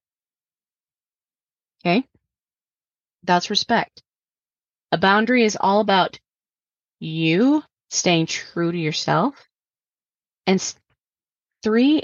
Okay? 1.81 2.07
That's 3.23 3.49
respect. 3.49 4.03
A 4.91 4.97
boundary 4.97 5.43
is 5.43 5.57
all 5.59 5.79
about 5.79 6.19
you 6.99 7.63
staying 7.89 8.27
true 8.27 8.71
to 8.71 8.77
yourself. 8.77 9.35
And 10.45 10.61
three, 11.63 12.03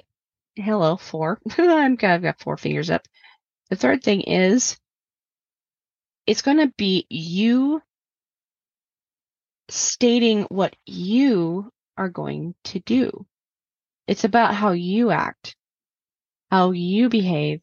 hello, 0.56 0.98
four. 0.98 1.40
I've 1.58 1.98
got 1.98 2.40
four 2.40 2.58
fingers 2.58 2.90
up. 2.90 3.08
The 3.70 3.76
third 3.76 4.04
thing 4.04 4.22
is 4.22 4.78
it's 6.26 6.42
going 6.42 6.58
to 6.58 6.74
be 6.78 7.06
you 7.10 7.82
stating 9.70 10.44
what 10.44 10.76
you 10.86 11.70
are 11.98 12.10
going 12.10 12.56
to 12.66 12.80
do. 12.80 13.26
It's 14.08 14.24
about 14.24 14.54
how 14.54 14.72
you 14.72 15.12
act, 15.12 15.56
how 16.52 16.72
you 16.72 17.10
behave, 17.10 17.62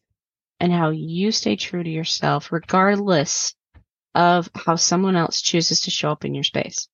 and 0.59 0.71
how 0.71 0.91
you 0.91 1.31
stay 1.31 1.55
true 1.55 1.83
to 1.83 1.89
yourself, 1.89 2.51
regardless 2.51 3.55
of 4.13 4.49
how 4.55 4.75
someone 4.75 5.15
else 5.15 5.41
chooses 5.41 5.81
to 5.81 5.91
show 5.91 6.11
up 6.11 6.25
in 6.25 6.35
your 6.35 6.43
space. 6.43 6.87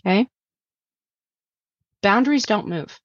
Okay? 0.00 0.28
Boundaries 2.02 2.44
don't 2.44 2.68
move. 2.68 3.00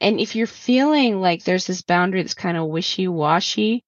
And 0.00 0.20
if 0.20 0.36
you're 0.36 0.46
feeling 0.46 1.20
like 1.20 1.44
there's 1.44 1.66
this 1.66 1.82
boundary 1.82 2.22
that's 2.22 2.34
kind 2.34 2.56
of 2.56 2.66
wishy 2.66 3.08
washy 3.08 3.82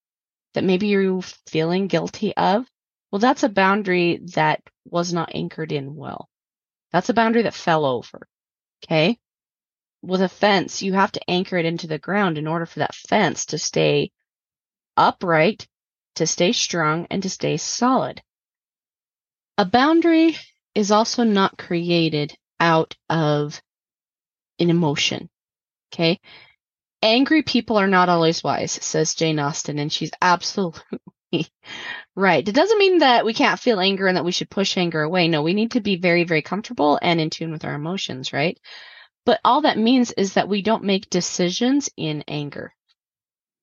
that 0.57 0.65
maybe 0.65 0.89
you're 0.89 1.21
feeling 1.47 1.87
guilty 1.87 2.35
of, 2.37 2.67
well, 3.13 3.21
that's 3.21 3.45
a 3.45 3.49
boundary 3.49 4.21
that 4.35 4.63
was 4.87 5.13
not 5.13 5.31
anchored 5.35 5.71
in 5.71 5.95
well. 5.95 6.29
That's 6.93 7.11
a 7.11 7.15
boundary 7.15 7.43
that 7.43 7.55
fell 7.55 7.85
over. 7.85 8.27
Okay. 8.83 9.19
With 10.03 10.23
a 10.23 10.29
fence, 10.29 10.83
you 10.83 10.95
have 10.95 11.13
to 11.13 11.31
anchor 11.31 11.59
it 11.59 11.67
into 11.67 11.87
the 11.87 11.99
ground 11.99 12.39
in 12.39 12.47
order 12.47 12.65
for 12.65 12.79
that 12.79 12.95
fence 12.95 13.47
to 13.47 13.59
stay 13.59 14.11
upright, 14.97 15.69
to 16.15 16.27
stay 16.27 16.53
strong, 16.53 17.07
and 17.11 17.23
to 17.23 17.31
stay 17.31 17.59
solid. 17.59 18.23
A 19.59 19.67
boundary 19.67 20.37
is 20.75 20.91
also 20.91 21.23
not 21.25 21.59
created 21.59 22.35
out 22.59 22.97
of 23.11 23.61
an 24.59 24.71
emotion. 24.71 25.29
Okay. 25.93 26.19
Angry 27.03 27.43
people 27.43 27.77
are 27.77 27.87
not 27.87 28.09
always 28.09 28.43
wise, 28.43 28.73
says 28.73 29.15
Jane 29.15 29.39
Austen, 29.39 29.79
and 29.79 29.93
she's 29.93 30.11
absolutely 30.21 30.83
right. 32.17 32.47
It 32.47 32.55
doesn't 32.55 32.79
mean 32.79 32.99
that 32.99 33.25
we 33.25 33.35
can't 33.35 33.61
feel 33.61 33.81
anger 33.81 34.07
and 34.07 34.17
that 34.17 34.25
we 34.25 34.33
should 34.33 34.51
push 34.51 34.77
anger 34.77 35.03
away. 35.03 35.29
No, 35.29 35.43
we 35.43 35.55
need 35.55 35.73
to 35.73 35.81
be 35.81 35.97
very, 35.97 36.25
very 36.25 36.43
comfortable 36.43 36.99
and 37.03 37.21
in 37.21 37.31
tune 37.31 37.53
with 37.53 37.65
our 37.65 37.75
emotions, 37.75 38.33
right? 38.33 38.59
But 39.25 39.41
all 39.45 39.63
that 39.63 39.79
means 39.79 40.13
is 40.13 40.35
that 40.35 40.49
we 40.49 40.63
don't 40.63 40.85
make 40.85 41.11
decisions 41.11 41.91
in 41.97 42.25
anger. 42.29 42.73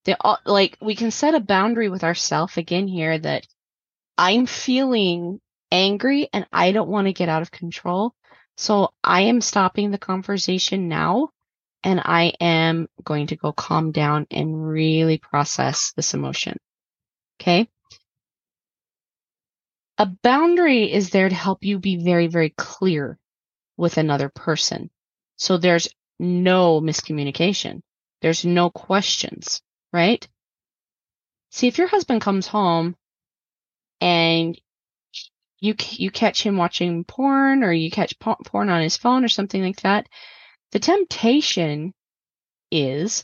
They 0.05 0.15
all, 0.19 0.39
like 0.45 0.77
we 0.81 0.95
can 0.95 1.11
set 1.11 1.35
a 1.35 1.39
boundary 1.39 1.89
with 1.89 2.03
ourselves 2.03 2.57
again 2.57 2.87
here 2.87 3.17
that 3.17 3.47
I'm 4.17 4.45
feeling 4.45 5.39
angry 5.71 6.27
and 6.33 6.45
I 6.51 6.71
don't 6.71 6.89
want 6.89 7.07
to 7.07 7.13
get 7.13 7.29
out 7.29 7.41
of 7.41 7.51
control. 7.51 8.13
So 8.57 8.93
I 9.03 9.21
am 9.21 9.41
stopping 9.41 9.89
the 9.89 9.97
conversation 9.97 10.87
now 10.87 11.29
and 11.83 11.99
I 12.03 12.33
am 12.39 12.87
going 13.03 13.27
to 13.27 13.35
go 13.35 13.51
calm 13.51 13.91
down 13.91 14.27
and 14.31 14.67
really 14.67 15.17
process 15.17 15.93
this 15.95 16.13
emotion. 16.13 16.57
Okay. 17.41 17.69
A 19.97 20.05
boundary 20.05 20.91
is 20.91 21.09
there 21.09 21.29
to 21.29 21.35
help 21.35 21.63
you 21.63 21.79
be 21.79 22.03
very, 22.03 22.27
very 22.27 22.49
clear 22.49 23.19
with 23.77 23.97
another 23.97 24.29
person. 24.29 24.89
So 25.35 25.57
there's 25.57 25.89
no 26.19 26.81
miscommunication. 26.81 27.81
There's 28.21 28.45
no 28.45 28.69
questions, 28.69 29.61
right? 29.91 30.27
See, 31.51 31.67
if 31.67 31.77
your 31.77 31.87
husband 31.87 32.21
comes 32.21 32.47
home 32.47 32.95
and 34.01 34.59
you 35.59 35.75
you 35.91 36.11
catch 36.11 36.43
him 36.43 36.57
watching 36.57 37.03
porn 37.03 37.63
or 37.63 37.71
you 37.71 37.91
catch 37.91 38.19
porn 38.19 38.69
on 38.69 38.81
his 38.81 38.97
phone 38.97 39.23
or 39.23 39.29
something 39.29 39.61
like 39.61 39.81
that, 39.81 40.07
the 40.73 40.79
temptation 40.79 41.93
is 42.71 43.23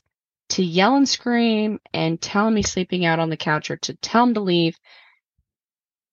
to 0.50 0.64
yell 0.64 0.96
and 0.96 1.10
scream 1.10 1.80
and 1.92 2.22
tell 2.22 2.48
him 2.48 2.56
he's 2.56 2.72
sleeping 2.72 3.06
out 3.06 3.18
on 3.18 3.32
the 3.32 3.38
couch 3.38 3.72
or 3.72 3.78
to 3.78 3.96
tell 3.96 4.24
him 4.24 4.36
to 4.36 4.40
leave. 4.40 4.78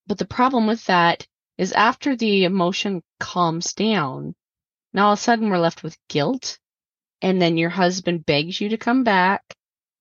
But 0.07 0.16
the 0.16 0.25
problem 0.25 0.66
with 0.66 0.83
that 0.87 1.27
is 1.59 1.72
after 1.72 2.16
the 2.16 2.44
emotion 2.44 3.03
calms 3.20 3.75
down, 3.75 4.35
now 4.94 5.09
all 5.09 5.12
of 5.12 5.18
a 5.18 5.22
sudden 5.22 5.51
we're 5.51 5.59
left 5.59 5.83
with 5.83 5.99
guilt. 6.09 6.59
And 7.20 7.40
then 7.40 7.59
your 7.59 7.70
husband 7.70 8.25
begs 8.25 8.59
you 8.59 8.70
to 8.70 8.79
come 8.79 9.05
back 9.05 9.42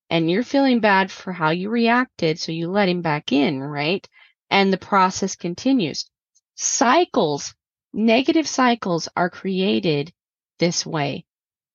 and 0.09 0.31
you're 0.31 0.43
feeling 0.43 0.79
bad 0.79 1.11
for 1.11 1.33
how 1.33 1.49
you 1.49 1.69
reacted. 1.69 2.39
So 2.39 2.53
you 2.53 2.69
let 2.69 2.87
him 2.87 3.01
back 3.01 3.33
in, 3.33 3.59
right? 3.59 4.07
And 4.49 4.71
the 4.71 4.77
process 4.77 5.35
continues 5.35 6.09
cycles, 6.55 7.53
negative 7.91 8.47
cycles 8.47 9.09
are 9.17 9.29
created 9.29 10.13
this 10.59 10.85
way. 10.85 11.25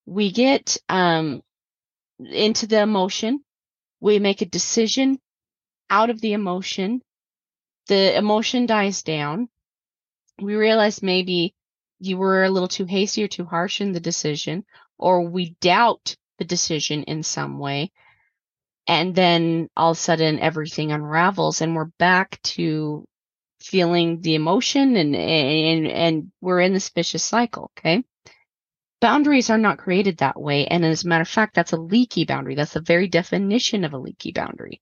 We 0.07 0.33
get 0.33 0.77
um, 0.88 1.43
into 2.19 2.66
the 2.66 2.81
emotion. 2.81 3.45
We 4.01 4.19
make 4.19 4.40
a 4.40 4.47
decision 4.47 5.19
out 5.88 6.11
of 6.11 6.21
the 6.21 6.33
emotion. 6.33 7.03
The 7.88 8.16
emotion 8.16 8.66
dies 8.66 9.03
down. 9.03 9.49
We 10.40 10.55
realize 10.55 11.03
maybe 11.03 11.55
you 11.99 12.16
were 12.16 12.45
a 12.45 12.51
little 12.51 12.69
too 12.69 12.87
hasty 12.87 13.23
or 13.23 13.29
too 13.29 13.45
harsh 13.45 13.81
in 13.81 13.93
the 13.93 14.01
decision, 14.01 14.64
or 14.99 15.23
we 15.29 15.57
doubt 15.61 16.16
the 16.38 16.45
decision 16.45 17.03
in 17.05 17.23
some 17.23 17.59
way. 17.59 17.93
And 18.87 19.14
then 19.14 19.69
all 19.77 19.93
of 19.93 19.97
a 19.97 20.01
sudden 20.01 20.40
everything 20.40 20.93
unravels 20.93 21.61
and 21.61 21.77
we're 21.77 21.90
back 21.99 22.40
to 22.43 23.05
feeling 23.61 24.23
the 24.23 24.35
emotion 24.35 24.97
and, 24.97 25.14
and, 25.14 25.87
and 25.87 26.33
we're 26.40 26.61
in 26.61 26.73
this 26.73 26.88
vicious 26.88 27.23
cycle. 27.23 27.71
Okay. 27.79 28.03
Boundaries 29.01 29.49
are 29.49 29.59
not 29.59 29.79
created 29.79 30.19
that 30.19 30.41
way. 30.41 30.67
And 30.67 30.85
as 30.85 31.05
a 31.05 31.09
matter 31.09 31.23
of 31.23 31.29
fact, 31.29 31.55
that's 31.55 31.73
a 31.73 31.81
leaky 31.81 32.25
boundary. 32.25 32.55
That's 32.55 32.75
the 32.75 32.83
very 32.83 33.09
definition 33.09 33.85
of 33.85 33.95
a 33.95 33.99
leaky 33.99 34.33
boundary. 34.33 34.81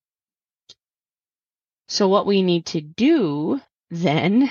So 1.87 2.09
what 2.09 2.27
we 2.27 2.43
need 2.43 2.67
to 2.67 2.81
do 2.81 3.61
then 3.91 4.51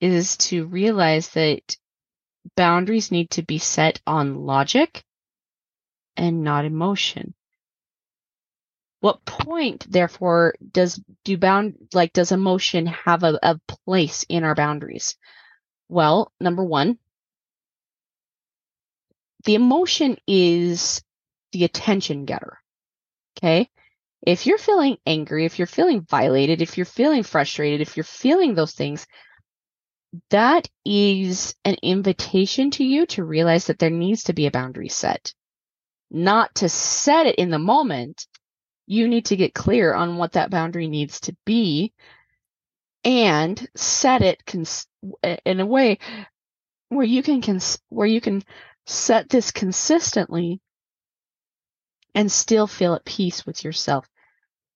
is 0.00 0.36
to 0.36 0.66
realize 0.66 1.30
that 1.30 1.76
boundaries 2.56 3.10
need 3.10 3.30
to 3.30 3.42
be 3.42 3.58
set 3.58 4.00
on 4.06 4.44
logic 4.44 5.02
and 6.16 6.44
not 6.44 6.64
emotion. 6.64 7.34
What 9.00 9.24
point, 9.24 9.90
therefore, 9.90 10.54
does 10.72 11.00
do 11.24 11.36
bound 11.36 11.74
like 11.92 12.12
does 12.12 12.32
emotion 12.32 12.86
have 12.86 13.22
a, 13.22 13.38
a 13.42 13.58
place 13.86 14.24
in 14.28 14.44
our 14.44 14.54
boundaries? 14.54 15.16
Well, 15.88 16.32
number 16.40 16.64
one, 16.64 16.98
the 19.44 19.54
emotion 19.54 20.16
is 20.26 21.02
the 21.52 21.64
attention 21.64 22.24
getter. 22.24 22.58
Okay. 23.38 23.68
If 24.26 24.46
you're 24.46 24.58
feeling 24.58 24.96
angry, 25.06 25.44
if 25.44 25.58
you're 25.58 25.66
feeling 25.66 26.00
violated, 26.02 26.62
if 26.62 26.78
you're 26.78 26.86
feeling 26.86 27.22
frustrated, 27.22 27.80
if 27.80 27.96
you're 27.96 28.04
feeling 28.04 28.54
those 28.54 28.72
things, 28.72 29.06
that 30.30 30.68
is 30.84 31.54
an 31.64 31.76
invitation 31.82 32.70
to 32.72 32.84
you 32.84 33.06
to 33.06 33.24
realize 33.24 33.66
that 33.66 33.78
there 33.78 33.90
needs 33.90 34.24
to 34.24 34.32
be 34.32 34.46
a 34.46 34.50
boundary 34.50 34.88
set. 34.88 35.34
Not 36.10 36.54
to 36.56 36.68
set 36.68 37.26
it 37.26 37.36
in 37.36 37.50
the 37.50 37.58
moment. 37.58 38.26
You 38.86 39.08
need 39.08 39.26
to 39.26 39.36
get 39.36 39.54
clear 39.54 39.92
on 39.94 40.16
what 40.16 40.32
that 40.32 40.50
boundary 40.50 40.88
needs 40.88 41.20
to 41.20 41.36
be 41.44 41.92
and 43.04 43.68
set 43.74 44.22
it 44.22 44.44
cons- 44.46 44.86
in 45.44 45.60
a 45.60 45.66
way 45.66 45.98
where 46.88 47.04
you 47.04 47.22
can 47.22 47.42
cons- 47.42 47.78
where 47.88 48.06
you 48.06 48.20
can 48.20 48.42
set 48.86 49.28
this 49.28 49.50
consistently 49.50 50.60
and 52.14 52.30
still 52.30 52.66
feel 52.66 52.94
at 52.94 53.04
peace 53.04 53.46
with 53.46 53.64
yourself. 53.64 54.08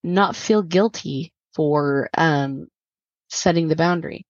Not 0.03 0.35
feel 0.35 0.63
guilty 0.63 1.33
for 1.53 2.09
um, 2.17 2.67
setting 3.29 3.67
the 3.67 3.75
boundary. 3.75 4.25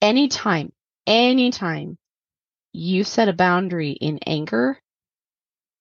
Anytime 0.00 0.72
anytime 1.06 1.98
you 2.72 3.02
set 3.02 3.28
a 3.28 3.32
boundary 3.32 3.92
in 3.92 4.18
anger 4.26 4.78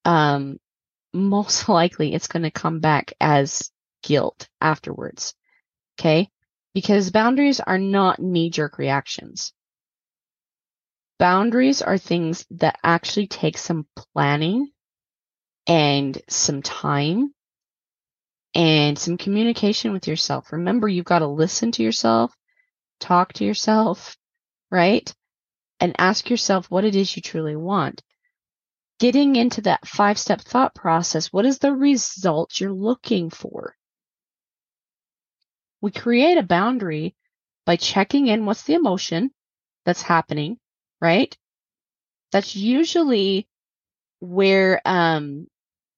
um 0.06 0.58
most 1.14 1.68
likely 1.70 2.14
it's 2.14 2.28
going 2.30 2.44
to 2.44 2.52
come 2.52 2.80
back 2.80 3.14
as 3.20 3.70
guilt 4.04 4.48
afterwards 4.62 5.36
okay? 6.00 6.30
Because 6.74 7.12
boundaries 7.12 7.60
are 7.60 7.80
not 7.80 8.20
knee 8.20 8.50
jerk 8.50 8.78
reactions 8.78 9.54
boundaries 11.20 11.82
are 11.82 11.98
things 11.98 12.46
that 12.52 12.80
actually 12.84 13.28
take 13.28 13.58
some 13.58 13.88
planning 13.96 14.72
and 15.68 16.22
some 16.30 16.62
time 16.62 17.34
and 18.56 18.98
some 18.98 19.18
communication 19.18 19.92
with 19.92 20.08
yourself. 20.08 20.52
Remember, 20.52 20.88
you've 20.88 21.06
got 21.06 21.20
to 21.20 21.28
listen 21.28 21.72
to 21.74 21.84
yourself, 21.84 22.34
talk 23.00 23.34
to 23.34 23.46
yourself, 23.46 24.18
right? 24.72 25.14
And 25.80 25.96
ask 26.00 26.30
yourself 26.30 26.72
what 26.72 26.86
it 26.86 26.96
is 26.96 27.16
you 27.16 27.22
truly 27.22 27.56
want. 27.56 28.02
Getting 29.00 29.36
into 29.36 29.62
that 29.62 29.88
five 29.88 30.18
step 30.18 30.42
thought 30.42 30.74
process, 30.74 31.32
what 31.32 31.46
is 31.46 31.60
the 31.60 31.72
result 31.72 32.60
you're 32.60 32.74
looking 32.74 33.30
for? 33.30 33.76
We 35.82 35.92
create 35.92 36.40
a 36.40 36.44
boundary 36.44 37.16
by 37.66 37.76
checking 37.76 38.28
in 38.28 38.46
what's 38.46 38.64
the 38.64 38.74
emotion 38.74 39.30
that's 39.86 40.02
happening 40.02 40.58
right? 41.02 41.36
That's 42.32 42.56
usually 42.56 43.48
where 44.20 44.82
um, 44.86 45.48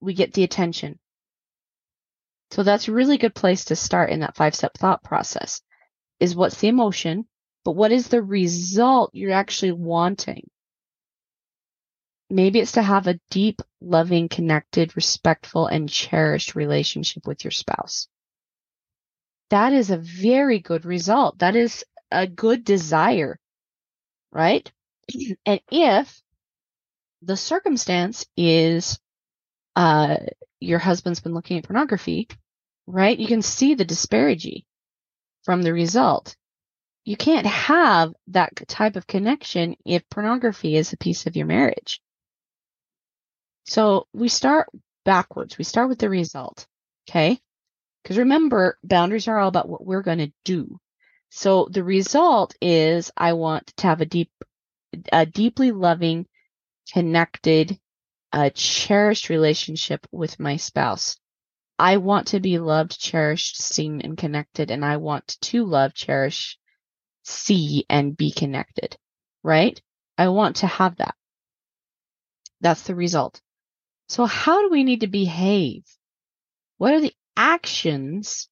we 0.02 0.14
get 0.14 0.34
the 0.34 0.44
attention. 0.44 1.00
So 2.52 2.64
that's 2.64 2.88
a 2.88 2.94
really 2.94 3.18
good 3.18 3.36
place 3.36 3.66
to 3.66 3.76
start 3.76 4.10
in 4.10 4.22
that 4.22 4.36
five 4.36 4.56
step 4.56 4.74
thought 4.78 5.04
process 5.04 5.62
is 6.20 6.36
what's 6.36 6.60
the 6.60 6.68
emotion, 6.68 7.28
but 7.64 7.74
what 7.74 7.92
is 7.92 8.08
the 8.08 8.22
result 8.22 9.12
you're 9.14 9.32
actually 9.32 9.72
wanting? 9.72 10.50
Maybe 12.30 12.60
it's 12.60 12.74
to 12.74 12.82
have 12.82 13.08
a 13.08 13.20
deep, 13.32 13.62
loving, 13.82 14.30
connected, 14.30 14.96
respectful, 14.96 15.68
and 15.68 15.90
cherished 15.90 16.56
relationship 16.56 17.26
with 17.26 17.44
your 17.44 17.52
spouse. 17.52 18.08
That 19.50 19.74
is 19.74 19.90
a 19.90 19.98
very 19.98 20.60
good 20.60 20.86
result. 20.86 21.40
That 21.40 21.56
is 21.56 21.84
a 22.12 22.28
good 22.28 22.64
desire, 22.64 23.40
right? 24.32 24.72
and 25.46 25.62
if 25.72 26.22
the 27.22 27.38
circumstance 27.38 28.26
is 28.38 29.00
uh, 29.76 30.18
your 30.60 30.80
husband's 30.80 31.20
been 31.20 31.34
looking 31.34 31.58
at 31.58 31.66
pornography, 31.66 32.28
right? 32.88 33.18
You 33.18 33.28
can 33.28 33.42
see 33.42 33.76
the 33.76 33.86
disparity 33.86 34.66
from 35.44 35.62
the 35.62 35.74
result. 35.74 36.36
You 37.06 37.18
can't 37.18 37.48
have 37.48 38.14
that 38.28 38.52
type 38.68 38.96
of 38.96 39.08
connection 39.08 39.76
if 39.86 40.08
pornography 40.10 40.76
is 40.76 40.94
a 40.94 40.98
piece 40.98 41.26
of 41.26 41.36
your 41.36 41.46
marriage. 41.46 42.02
So 43.66 44.08
we 44.14 44.30
start 44.30 44.68
backwards. 45.06 45.58
We 45.58 45.64
start 45.64 45.90
with 45.90 46.00
the 46.00 46.10
result. 46.10 46.68
Okay. 47.10 47.40
Because 48.04 48.18
remember, 48.18 48.78
boundaries 48.84 49.28
are 49.28 49.40
all 49.40 49.50
about 49.50 49.70
what 49.70 49.86
we're 49.86 50.02
going 50.02 50.20
to 50.20 50.32
do. 50.46 50.80
So 51.30 51.68
the 51.72 51.84
result 51.84 52.56
is 52.62 53.12
I 53.16 53.34
want 53.34 53.68
to 53.78 53.88
have 53.88 54.02
a 54.02 54.06
deep 54.06 54.32
a 55.12 55.26
deeply 55.26 55.72
loving, 55.72 56.26
connected, 56.92 57.80
a 58.32 58.50
cherished 58.50 59.30
relationship 59.30 60.06
with 60.12 60.40
my 60.40 60.58
spouse. 60.58 61.18
I 61.78 61.98
want 61.98 62.28
to 62.28 62.40
be 62.40 62.60
loved, 62.60 63.00
cherished, 63.00 63.62
seen, 63.62 64.02
and 64.02 64.18
connected, 64.18 64.70
and 64.70 64.84
I 64.84 64.98
want 64.98 65.38
to 65.42 65.66
love, 65.66 65.94
cherish, 65.94 66.58
see, 67.24 67.86
and 67.90 68.18
be 68.18 68.32
connected, 68.32 68.98
right? 69.44 69.82
I 70.18 70.28
want 70.28 70.58
to 70.58 70.68
have 70.68 70.98
that. 70.98 71.16
That's 72.62 72.84
the 72.84 72.96
result. 72.96 73.42
So 74.10 74.26
how 74.26 74.62
do 74.62 74.70
we 74.70 74.84
need 74.84 75.02
to 75.02 75.08
behave? 75.08 75.84
What 76.78 76.94
are 76.94 77.02
the 77.02 77.16
actions 77.38 78.50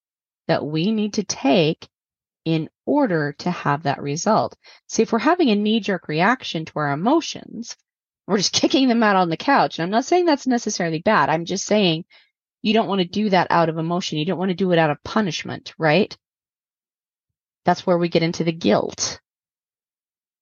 that 0.47 0.65
we 0.65 0.91
need 0.91 1.15
to 1.15 1.23
take 1.23 1.88
in 2.47 2.69
order 2.86 3.33
to 3.33 3.51
have 3.51 3.83
that 3.83 4.01
result. 4.01 4.55
See, 4.88 5.01
if 5.01 5.12
we're 5.12 5.19
having 5.19 5.49
a 5.49 5.55
knee 5.55 5.81
jerk 5.81 6.07
reaction 6.07 6.63
to 6.63 6.79
our 6.79 6.93
emotions, 6.93 7.75
we're 8.25 8.38
just 8.38 8.53
kicking 8.62 8.88
them 8.88 9.03
out 9.03 9.17
on 9.17 9.29
the 9.29 9.36
couch. 9.36 9.77
And 9.77 9.83
I'm 9.83 9.89
not 9.89 10.05
saying 10.05 10.23
that's 10.23 10.47
necessarily 10.47 10.99
bad. 10.99 11.27
I'm 11.27 11.43
just 11.43 11.65
saying 11.65 12.05
you 12.62 12.73
don't 12.73 12.88
want 12.88 13.01
to 13.01 13.05
do 13.07 13.29
that 13.31 13.47
out 13.49 13.67
of 13.67 13.77
emotion. 13.77 14.17
You 14.17 14.23
don't 14.23 14.39
want 14.39 14.47
to 14.47 14.55
do 14.55 14.71
it 14.71 14.79
out 14.79 14.89
of 14.89 15.03
punishment, 15.03 15.73
right? 15.77 16.17
That's 17.65 17.86
where 17.86 17.97
we 17.97 18.07
get 18.07 18.23
into 18.23 18.45
the 18.45 18.53
guilt 18.53 19.19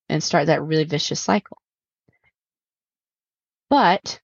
and 0.07 0.23
start 0.23 0.45
that 0.45 0.61
really 0.61 0.83
vicious 0.83 1.19
cycle. 1.19 1.57
But 3.67 4.19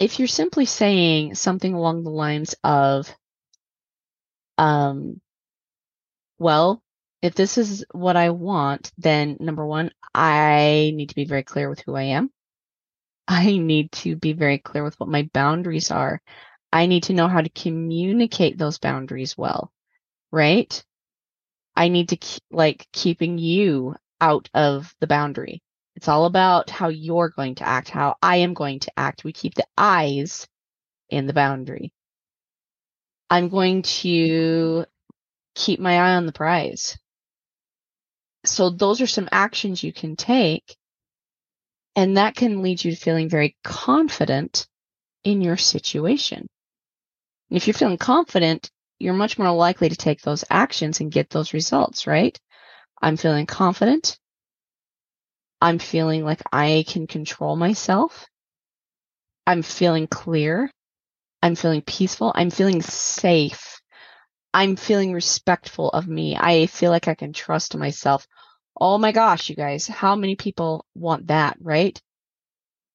if 0.00 0.18
you're 0.18 0.26
simply 0.26 0.64
saying 0.64 1.36
something 1.36 1.74
along 1.74 2.02
the 2.02 2.10
lines 2.10 2.56
of, 2.64 3.08
um, 4.58 5.21
well, 6.42 6.82
if 7.22 7.34
this 7.34 7.56
is 7.56 7.84
what 7.92 8.16
I 8.16 8.30
want, 8.30 8.92
then 8.98 9.36
number 9.40 9.64
one, 9.64 9.92
I 10.14 10.92
need 10.94 11.10
to 11.10 11.14
be 11.14 11.24
very 11.24 11.44
clear 11.44 11.70
with 11.70 11.80
who 11.80 11.94
I 11.94 12.02
am. 12.02 12.30
I 13.28 13.56
need 13.56 13.92
to 13.92 14.16
be 14.16 14.32
very 14.32 14.58
clear 14.58 14.84
with 14.84 14.98
what 14.98 15.08
my 15.08 15.28
boundaries 15.32 15.90
are. 15.90 16.20
I 16.72 16.86
need 16.86 17.04
to 17.04 17.12
know 17.12 17.28
how 17.28 17.40
to 17.40 17.48
communicate 17.50 18.58
those 18.58 18.78
boundaries 18.78 19.38
well, 19.38 19.72
right? 20.32 20.82
I 21.76 21.88
need 21.88 22.10
to 22.10 22.16
keep, 22.16 22.42
like 22.50 22.88
keeping 22.92 23.38
you 23.38 23.94
out 24.20 24.48
of 24.54 24.94
the 25.00 25.06
boundary. 25.06 25.62
It's 25.94 26.08
all 26.08 26.24
about 26.24 26.70
how 26.70 26.88
you're 26.88 27.28
going 27.28 27.56
to 27.56 27.68
act, 27.68 27.88
how 27.88 28.16
I 28.22 28.36
am 28.36 28.54
going 28.54 28.80
to 28.80 28.92
act. 28.96 29.24
We 29.24 29.32
keep 29.32 29.54
the 29.54 29.66
eyes 29.76 30.46
in 31.08 31.26
the 31.26 31.34
boundary. 31.34 31.92
I'm 33.30 33.48
going 33.48 33.82
to 33.82 34.86
keep 35.54 35.80
my 35.80 35.96
eye 35.98 36.14
on 36.14 36.26
the 36.26 36.32
prize. 36.32 36.98
So 38.44 38.70
those 38.70 39.00
are 39.00 39.06
some 39.06 39.28
actions 39.30 39.82
you 39.82 39.92
can 39.92 40.16
take. 40.16 40.76
And 41.94 42.16
that 42.16 42.34
can 42.34 42.62
lead 42.62 42.82
you 42.82 42.92
to 42.92 42.96
feeling 42.96 43.28
very 43.28 43.56
confident 43.62 44.66
in 45.24 45.40
your 45.40 45.56
situation. 45.56 46.46
And 47.50 47.56
if 47.56 47.66
you're 47.66 47.74
feeling 47.74 47.98
confident, 47.98 48.70
you're 48.98 49.14
much 49.14 49.38
more 49.38 49.50
likely 49.50 49.88
to 49.88 49.96
take 49.96 50.22
those 50.22 50.44
actions 50.48 51.00
and 51.00 51.12
get 51.12 51.28
those 51.28 51.52
results, 51.52 52.06
right? 52.06 52.38
I'm 53.00 53.16
feeling 53.16 53.46
confident. 53.46 54.18
I'm 55.60 55.78
feeling 55.78 56.24
like 56.24 56.42
I 56.50 56.84
can 56.88 57.06
control 57.06 57.56
myself. 57.56 58.26
I'm 59.46 59.62
feeling 59.62 60.06
clear. 60.06 60.70
I'm 61.42 61.56
feeling 61.56 61.82
peaceful. 61.82 62.32
I'm 62.34 62.50
feeling 62.50 62.80
safe 62.80 63.81
I'm 64.54 64.76
feeling 64.76 65.12
respectful 65.12 65.88
of 65.90 66.06
me. 66.06 66.36
I 66.36 66.66
feel 66.66 66.90
like 66.90 67.08
I 67.08 67.14
can 67.14 67.32
trust 67.32 67.76
myself. 67.76 68.26
Oh 68.78 68.98
my 68.98 69.12
gosh, 69.12 69.48
you 69.48 69.56
guys, 69.56 69.86
how 69.86 70.14
many 70.16 70.36
people 70.36 70.84
want 70.94 71.28
that, 71.28 71.56
right? 71.60 72.00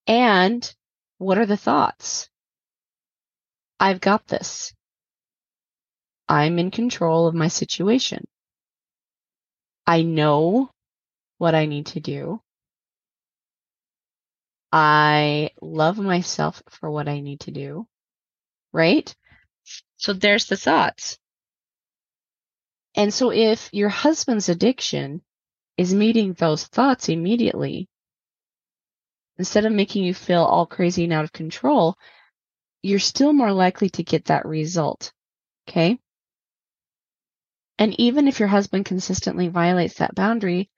And 0.06 0.76
what 1.18 1.38
are 1.38 1.46
the 1.46 1.58
thoughts? 1.58 2.30
I've 3.80 4.02
got 4.02 4.28
this. 4.28 4.74
I'm 6.30 6.60
in 6.60 6.72
control 6.72 7.28
of 7.28 7.36
my 7.36 7.48
situation. 7.48 8.26
I 9.86 10.02
know 10.02 10.70
what 11.38 11.56
I 11.56 11.66
need 11.66 11.88
to 11.88 12.00
do. 12.00 12.42
I 14.72 15.52
love 15.62 15.98
myself 15.98 16.62
for 16.70 16.92
what 16.92 17.08
I 17.08 17.22
need 17.22 17.42
to 17.42 17.52
do. 17.52 17.88
Right? 18.74 19.16
So 19.98 20.14
there's 20.14 20.46
the 20.48 20.58
thoughts. 20.58 21.18
And 22.98 23.14
so 23.14 23.32
if 23.32 23.70
your 23.72 23.90
husband's 23.90 24.50
addiction 24.50 25.22
is 25.78 25.94
meeting 25.94 26.34
those 26.34 26.66
thoughts 26.66 27.10
immediately, 27.10 27.88
instead 29.38 29.66
of 29.66 29.72
making 29.72 30.04
you 30.04 30.16
feel 30.16 30.44
all 30.44 30.66
crazy 30.66 31.04
and 31.04 31.14
out 31.14 31.24
of 31.24 31.32
control, 31.32 31.96
you're 32.82 32.98
still 32.98 33.34
more 33.34 33.54
likely 33.54 33.90
to 33.92 34.04
get 34.04 34.26
that 34.26 34.48
result. 34.48 35.14
Okay. 35.70 36.00
And 37.78 37.94
even 38.00 38.28
if 38.28 38.40
your 38.40 38.50
husband 38.50 38.86
consistently 38.86 39.48
violates 39.48 40.00
that 40.00 40.16
boundary, 40.16 40.72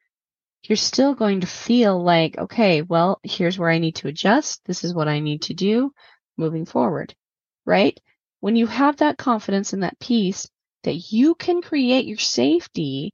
you're 0.63 0.75
still 0.75 1.15
going 1.15 1.39
to 1.39 1.47
feel 1.47 2.03
like, 2.03 2.37
okay, 2.37 2.81
well, 2.81 3.21
here's 3.23 3.57
where 3.57 3.69
I 3.69 3.79
need 3.79 3.95
to 3.95 4.09
adjust. 4.09 4.59
This 4.65 4.83
is 4.83 4.93
what 4.93 5.07
I 5.07 5.21
need 5.21 5.43
to 5.43 5.53
do 5.53 5.93
moving 6.37 6.65
forward, 6.65 7.15
right? 7.65 7.97
When 8.41 8.57
you 8.57 8.67
have 8.67 8.97
that 8.97 9.17
confidence 9.17 9.71
and 9.71 9.83
that 9.83 9.99
peace 9.99 10.49
that 10.83 11.11
you 11.11 11.35
can 11.35 11.61
create 11.61 12.05
your 12.05 12.17
safety 12.17 13.13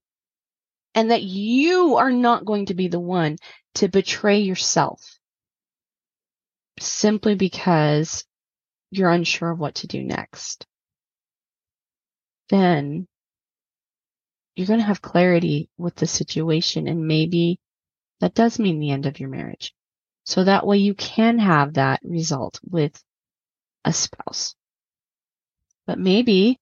and 0.94 1.12
that 1.12 1.24
you 1.24 1.96
are 1.98 2.12
not 2.12 2.46
going 2.46 2.68
to 2.68 2.74
be 2.74 2.88
the 2.88 3.00
one 3.00 3.38
to 3.76 3.88
betray 3.88 4.40
yourself 4.40 5.20
simply 6.80 7.36
because 7.36 8.26
you're 8.92 9.12
unsure 9.12 9.52
of 9.52 9.60
what 9.60 9.76
to 9.76 9.88
do 9.88 10.04
next, 10.04 10.66
then 12.50 13.08
you're 14.56 14.68
going 14.68 14.80
to 14.80 14.86
have 14.86 15.02
clarity 15.02 15.70
with 15.78 15.96
the 15.96 16.08
situation 16.08 16.88
and 16.88 17.08
maybe 17.08 17.60
that 18.22 18.34
does 18.34 18.60
mean 18.60 18.80
the 18.80 18.92
end 18.92 19.06
of 19.06 19.20
your 19.20 19.30
marriage. 19.30 19.74
So 20.24 20.44
that 20.44 20.66
way 20.66 20.78
you 20.78 20.94
can 20.94 21.40
have 21.40 21.74
that 21.74 22.00
result 22.04 22.60
with 22.64 23.04
a 23.84 23.92
spouse. 23.94 24.56
But 25.86 26.00
maybe 26.00 26.60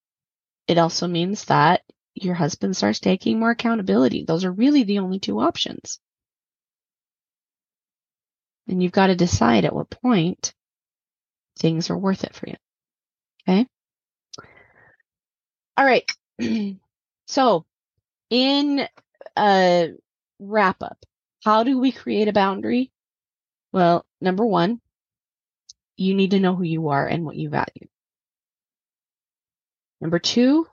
it 0.67 0.77
also 0.77 1.07
means 1.07 1.45
that 1.45 1.81
your 2.13 2.35
husband 2.35 2.77
starts 2.77 2.99
taking 2.99 3.39
more 3.39 3.51
accountability. 3.51 4.23
Those 4.23 4.45
are 4.45 4.51
really 4.51 4.83
the 4.83 4.99
only 4.99 5.19
two 5.19 5.39
options. 5.39 5.99
And 8.67 8.81
you've 8.81 8.91
got 8.91 9.07
to 9.07 9.15
decide 9.15 9.65
at 9.65 9.75
what 9.75 9.89
point 9.89 10.53
things 11.59 11.89
are 11.89 11.97
worth 11.97 12.23
it 12.23 12.33
for 12.33 12.47
you. 12.47 12.55
Okay. 13.47 13.67
All 15.75 15.85
right. 15.85 16.09
so 17.27 17.65
in 18.29 18.87
a 19.37 19.91
wrap 20.39 20.81
up, 20.81 20.97
how 21.43 21.63
do 21.63 21.79
we 21.79 21.91
create 21.91 22.27
a 22.27 22.33
boundary? 22.33 22.91
Well, 23.71 24.05
number 24.21 24.45
one, 24.45 24.79
you 25.97 26.13
need 26.13 26.31
to 26.31 26.39
know 26.39 26.55
who 26.55 26.63
you 26.63 26.89
are 26.89 27.05
and 27.05 27.25
what 27.25 27.35
you 27.35 27.49
value. 27.49 27.87
Number 30.03 30.19
two, 30.19 30.67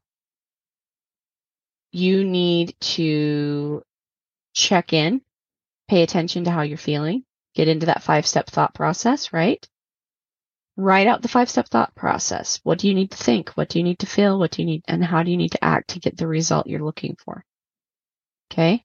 you 1.92 2.24
need 2.24 2.74
to 2.80 3.80
check 4.54 4.92
in, 4.92 5.20
pay 5.86 6.02
attention 6.02 6.42
to 6.44 6.50
how 6.50 6.62
you're 6.62 6.76
feeling, 6.76 7.22
get 7.54 7.68
into 7.68 7.86
that 7.86 8.02
five 8.02 8.26
step 8.26 8.48
thought 8.50 8.74
process, 8.74 9.32
right? 9.32 9.64
Write 10.76 11.06
out 11.06 11.22
the 11.22 11.28
five 11.28 11.48
step 11.48 11.68
thought 11.68 11.94
process. 11.94 12.58
What 12.64 12.80
do 12.80 12.88
you 12.88 12.94
need 12.94 13.12
to 13.12 13.16
think? 13.16 13.50
What 13.50 13.68
do 13.68 13.78
you 13.78 13.84
need 13.84 14.00
to 14.00 14.06
feel? 14.06 14.36
What 14.36 14.50
do 14.50 14.62
you 14.62 14.66
need, 14.66 14.82
and 14.88 15.04
how 15.04 15.22
do 15.22 15.30
you 15.30 15.36
need 15.36 15.52
to 15.52 15.64
act 15.64 15.90
to 15.90 16.00
get 16.00 16.16
the 16.16 16.26
result 16.26 16.66
you're 16.66 16.84
looking 16.84 17.16
for? 17.24 17.44
Okay. 18.52 18.84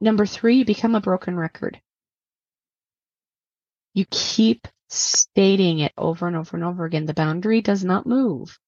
Number 0.00 0.26
three, 0.26 0.64
become 0.64 0.96
a 0.96 1.00
broken 1.00 1.36
record. 1.36 1.80
You 3.92 4.04
keep 4.10 4.66
stating 4.88 5.78
it 5.78 5.92
over 5.96 6.26
and 6.26 6.34
over 6.34 6.56
and 6.56 6.64
over 6.64 6.84
again. 6.84 7.06
The 7.06 7.14
boundary 7.14 7.60
does 7.60 7.84
not 7.84 8.04
move. 8.04 8.58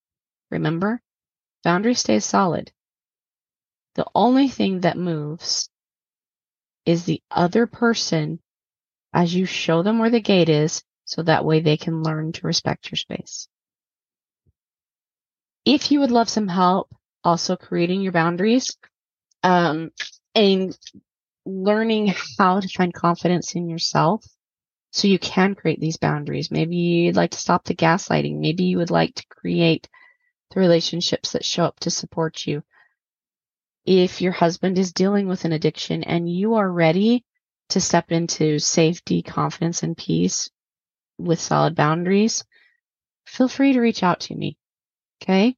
Remember? 0.50 1.00
Boundary 1.62 1.94
stays 1.94 2.24
solid. 2.24 2.72
The 3.94 4.06
only 4.14 4.48
thing 4.48 4.80
that 4.80 4.98
moves 4.98 5.70
is 6.84 7.04
the 7.04 7.22
other 7.30 7.66
person 7.66 8.40
as 9.12 9.34
you 9.34 9.46
show 9.46 9.82
them 9.82 9.98
where 9.98 10.10
the 10.10 10.20
gate 10.20 10.48
is 10.48 10.84
so 11.04 11.22
that 11.22 11.44
way 11.44 11.60
they 11.60 11.76
can 11.76 12.02
learn 12.02 12.32
to 12.32 12.46
respect 12.46 12.90
your 12.90 12.96
space. 12.96 13.48
If 15.64 15.90
you 15.90 16.00
would 16.00 16.10
love 16.10 16.28
some 16.28 16.48
help 16.48 16.94
also 17.24 17.56
creating 17.56 18.02
your 18.02 18.12
boundaries, 18.12 18.76
um, 19.42 19.90
and 20.34 20.76
learning 21.44 22.14
how 22.38 22.60
to 22.60 22.68
find 22.68 22.92
confidence 22.92 23.54
in 23.54 23.68
yourself 23.68 24.24
so 24.90 25.08
you 25.08 25.18
can 25.18 25.54
create 25.54 25.80
these 25.80 25.96
boundaries. 25.96 26.50
Maybe 26.50 26.76
you'd 26.76 27.16
like 27.16 27.30
to 27.30 27.38
stop 27.38 27.64
the 27.64 27.74
gaslighting. 27.74 28.38
Maybe 28.38 28.64
you 28.64 28.78
would 28.78 28.90
like 28.90 29.14
to 29.14 29.26
create 29.28 29.88
the 30.50 30.60
relationships 30.60 31.32
that 31.32 31.44
show 31.44 31.64
up 31.64 31.80
to 31.80 31.90
support 31.90 32.46
you. 32.46 32.62
If 33.84 34.20
your 34.20 34.32
husband 34.32 34.78
is 34.78 34.92
dealing 34.92 35.28
with 35.28 35.44
an 35.44 35.52
addiction 35.52 36.02
and 36.02 36.28
you 36.28 36.54
are 36.54 36.70
ready 36.70 37.24
to 37.70 37.80
step 37.80 38.12
into 38.12 38.58
safety, 38.58 39.22
confidence, 39.22 39.82
and 39.82 39.96
peace 39.96 40.50
with 41.18 41.40
solid 41.40 41.74
boundaries, 41.74 42.44
feel 43.26 43.48
free 43.48 43.72
to 43.72 43.80
reach 43.80 44.02
out 44.02 44.20
to 44.20 44.34
me. 44.34 44.56
Okay. 45.22 45.56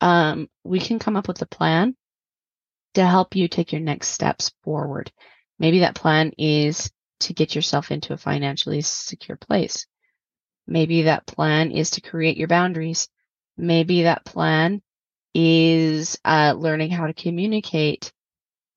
Um, 0.00 0.48
we 0.64 0.78
can 0.78 0.98
come 0.98 1.16
up 1.16 1.28
with 1.28 1.40
a 1.42 1.46
plan 1.46 1.96
to 2.94 3.06
help 3.06 3.36
you 3.36 3.48
take 3.48 3.72
your 3.72 3.80
next 3.80 4.08
steps 4.08 4.52
forward. 4.62 5.12
Maybe 5.58 5.80
that 5.80 5.94
plan 5.94 6.32
is 6.38 6.90
to 7.20 7.32
get 7.32 7.54
yourself 7.54 7.90
into 7.90 8.12
a 8.12 8.18
financially 8.18 8.82
secure 8.82 9.36
place. 9.36 9.86
Maybe 10.66 11.02
that 11.02 11.26
plan 11.26 11.70
is 11.70 11.90
to 11.90 12.00
create 12.00 12.36
your 12.36 12.48
boundaries. 12.48 13.08
Maybe 13.56 14.02
that 14.02 14.24
plan 14.24 14.82
is 15.34 16.18
uh, 16.24 16.54
learning 16.56 16.90
how 16.90 17.06
to 17.06 17.14
communicate 17.14 18.12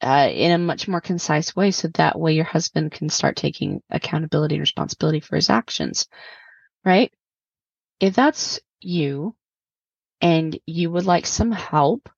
uh, 0.01 0.29
in 0.31 0.51
a 0.51 0.57
much 0.57 0.87
more 0.87 1.01
concise 1.01 1.55
way 1.55 1.71
so 1.71 1.89
that 1.89 2.19
way 2.19 2.33
your 2.33 2.45
husband 2.45 2.91
can 2.91 3.09
start 3.09 3.35
taking 3.35 3.81
accountability 3.89 4.55
and 4.55 4.61
responsibility 4.61 5.19
for 5.19 5.35
his 5.35 5.49
actions, 5.49 6.07
right? 6.85 7.11
If 7.99 8.15
that's 8.15 8.59
you 8.79 9.35
and 10.21 10.57
you 10.65 10.91
would 10.91 11.05
like 11.05 11.25
some 11.25 11.51
help 11.51 12.09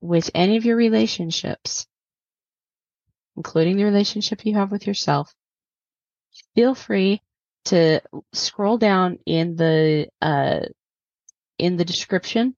with 0.00 0.30
any 0.34 0.56
of 0.56 0.64
your 0.64 0.76
relationships, 0.76 1.86
including 3.36 3.76
the 3.76 3.84
relationship 3.84 4.44
you 4.44 4.54
have 4.54 4.72
with 4.72 4.86
yourself, 4.86 5.32
feel 6.54 6.74
free 6.74 7.22
to 7.66 8.00
scroll 8.32 8.78
down 8.78 9.18
in 9.26 9.56
the 9.56 10.08
uh, 10.20 10.60
in 11.58 11.76
the 11.76 11.84
description 11.84 12.54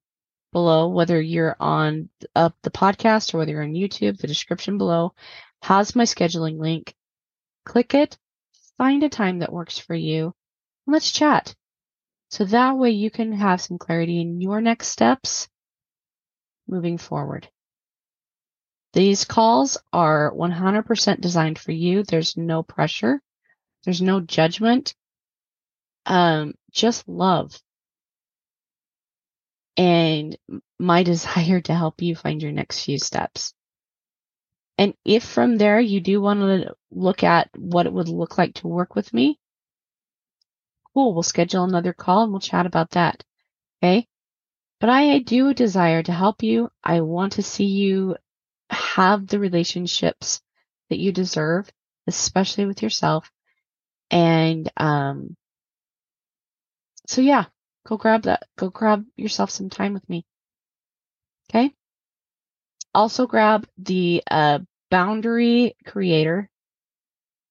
below, 0.53 0.89
whether 0.89 1.21
you're 1.21 1.57
on 1.61 2.09
uh, 2.35 2.51
the 2.63 2.71
podcast 2.71 3.35
or 3.35 3.39
whether 3.39 3.53
you're 3.53 3.63
on 3.63 3.75
YouTube, 3.75 4.19
the 4.19 4.27
description 4.27 4.79
below 4.79 5.15
has 5.63 5.97
my 5.97 6.05
scheduling 6.05 6.59
link. 6.59 6.95
Click 7.65 7.95
it, 7.95 8.17
find 8.79 9.03
a 9.03 9.09
time 9.09 9.41
that 9.41 9.53
works 9.53 9.79
for 9.79 9.95
you, 9.95 10.35
and 10.87 10.93
let's 10.93 11.13
chat. 11.13 11.55
So 12.31 12.45
that 12.45 12.77
way 12.77 12.91
you 12.91 13.11
can 13.11 13.33
have 13.33 13.61
some 13.61 13.79
clarity 13.79 14.21
in 14.21 14.41
your 14.41 14.61
next 14.61 14.89
steps 14.89 15.49
moving 16.67 16.99
forward. 16.99 17.49
These 18.93 19.25
calls 19.25 19.79
are 19.93 20.33
100% 20.33 21.21
designed 21.21 21.59
for 21.59 21.73
you. 21.73 22.03
There's 22.03 22.37
no 22.37 22.63
pressure. 22.63 23.21
There's 23.85 24.03
no 24.03 24.21
judgment. 24.21 24.95
Um, 26.07 26.55
just 26.71 27.07
love. 27.07 27.59
And 29.79 30.37
my 30.79 31.03
desire 31.05 31.63
to 31.63 31.75
help 31.75 32.03
you 32.03 32.15
find 32.15 32.43
your 32.43 32.53
next 32.53 32.85
few 32.85 32.99
steps. 32.99 33.55
And 34.77 34.95
if 35.05 35.25
from 35.25 35.57
there 35.57 35.81
you 35.81 36.01
do 36.01 36.21
want 36.21 36.41
to 36.41 36.75
look 36.91 37.25
at 37.25 37.49
what 37.57 37.87
it 37.87 37.93
would 37.93 38.09
look 38.09 38.39
like 38.39 38.55
to 38.57 38.69
work 38.69 38.95
with 38.95 39.13
me, 39.15 39.41
cool. 40.95 41.15
We'll 41.15 41.23
schedule 41.23 41.65
another 41.65 41.93
call 41.93 42.25
and 42.25 42.33
we'll 42.33 42.41
chat 42.41 42.67
about 42.67 42.91
that. 42.91 43.25
Okay. 43.83 44.07
But 44.81 44.91
I 44.91 45.19
do 45.19 45.55
desire 45.55 46.03
to 46.03 46.13
help 46.13 46.43
you. 46.43 46.71
I 46.85 47.01
want 47.01 47.35
to 47.35 47.43
see 47.43 47.65
you 47.65 48.17
have 48.71 49.27
the 49.27 49.39
relationships 49.39 50.41
that 50.91 50.99
you 50.99 51.13
deserve, 51.13 51.71
especially 52.07 52.67
with 52.67 52.83
yourself. 52.83 53.31
And 54.11 54.71
um, 54.77 55.37
so, 57.07 57.21
yeah, 57.21 57.47
go 57.89 57.97
grab 57.97 58.23
that. 58.25 58.45
Go 58.57 58.69
grab 58.69 59.05
yourself 59.17 59.51
some 59.51 59.71
time 59.71 59.95
with 59.95 60.09
me. 60.09 60.27
Okay. 61.51 61.73
Also, 62.95 63.27
grab 63.27 63.67
the 63.79 64.23
uh, 64.31 64.59
Boundary 64.91 65.75
Creator 65.87 66.51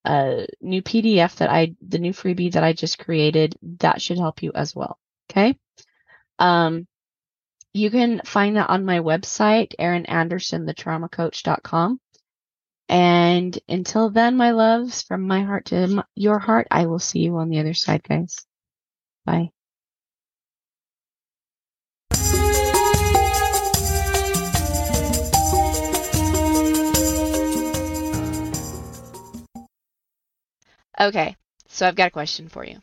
uh, 0.05 0.45
new 0.61 0.81
PDF 0.81 1.35
that 1.38 1.49
I, 1.49 1.75
the 1.81 1.97
new 1.97 2.13
freebie 2.13 2.51
that 2.53 2.63
I 2.63 2.73
just 2.73 2.99
created. 2.99 3.57
That 3.79 4.01
should 4.01 4.19
help 4.19 4.43
you 4.43 4.51
as 4.53 4.75
well. 4.75 4.97
Okay. 5.29 5.57
Um, 6.39 6.88
you 7.73 7.89
can 7.89 8.21
find 8.23 8.57
that 8.57 8.69
on 8.69 8.85
my 8.85 8.99
website, 8.99 9.73
Erin 9.79 10.05
Anderson, 10.05 10.65
thetraumacoach.com. 10.65 11.99
And 12.89 13.59
until 13.67 14.09
then, 14.09 14.38
my 14.38 14.51
loves, 14.51 15.01
from 15.01 15.23
my 15.27 15.43
heart 15.43 15.65
to 15.65 16.05
your 16.15 16.39
heart, 16.39 16.67
I 16.71 16.85
will 16.85 16.99
see 16.99 17.19
you 17.19 17.35
on 17.38 17.49
the 17.49 17.59
other 17.59 17.73
side, 17.73 18.03
guys. 18.03 18.45
Bye. 19.25 19.51
Okay, 31.00 31.36
so 31.68 31.88
I've 31.88 31.95
got 31.95 32.08
a 32.08 32.12
question 32.12 32.50
for 32.50 32.66
you. 32.66 32.80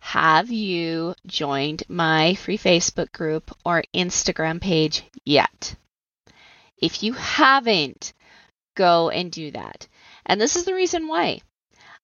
have 0.00 0.50
you 0.50 1.14
joined 1.26 1.82
my 1.88 2.34
free 2.34 2.58
Facebook 2.58 3.12
group 3.12 3.50
or 3.64 3.82
Instagram 3.94 4.60
page 4.60 5.02
yet? 5.24 5.74
If 6.76 7.02
you 7.02 7.14
haven't, 7.14 8.12
go 8.74 9.10
and 9.10 9.32
do 9.32 9.50
that. 9.52 9.88
And 10.26 10.40
this 10.40 10.56
is 10.56 10.64
the 10.64 10.74
reason 10.74 11.08
why. 11.08 11.40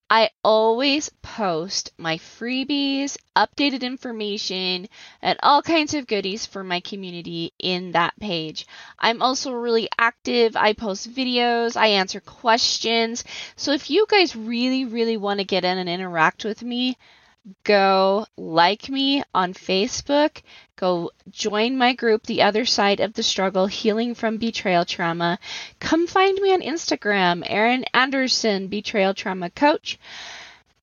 I 0.09 0.29
always 0.43 1.09
post 1.23 1.91
my 1.97 2.17
freebies, 2.19 3.17
updated 3.35 3.81
information, 3.81 4.87
and 5.19 5.39
all 5.41 5.63
kinds 5.63 5.95
of 5.95 6.05
goodies 6.05 6.45
for 6.45 6.63
my 6.63 6.79
community 6.79 7.53
in 7.57 7.93
that 7.93 8.13
page. 8.19 8.67
I'm 8.99 9.23
also 9.23 9.51
really 9.51 9.89
active. 9.97 10.55
I 10.55 10.73
post 10.73 11.11
videos, 11.11 11.75
I 11.75 11.87
answer 11.87 12.19
questions. 12.19 13.23
So 13.55 13.71
if 13.71 13.89
you 13.89 14.05
guys 14.07 14.35
really, 14.35 14.85
really 14.85 15.17
want 15.17 15.39
to 15.39 15.43
get 15.43 15.65
in 15.65 15.79
and 15.79 15.89
interact 15.89 16.45
with 16.45 16.61
me, 16.61 16.97
go 17.63 18.25
like 18.37 18.89
me 18.89 19.23
on 19.33 19.53
Facebook, 19.53 20.41
go 20.75 21.11
join 21.29 21.77
my 21.77 21.93
group, 21.93 22.23
The 22.23 22.41
Other 22.41 22.65
Side 22.65 22.99
of 22.99 23.13
the 23.13 23.23
Struggle 23.23 23.67
Healing 23.67 24.15
from 24.15 24.37
Betrayal 24.37 24.85
Trauma. 24.85 25.39
Come 25.79 26.07
find 26.07 26.37
me 26.41 26.53
on 26.53 26.61
Instagram, 26.61 27.43
Erin 27.45 27.85
Anderson, 27.93 28.67
Betrayal 28.67 29.13
Trauma 29.13 29.49
Coach, 29.49 29.99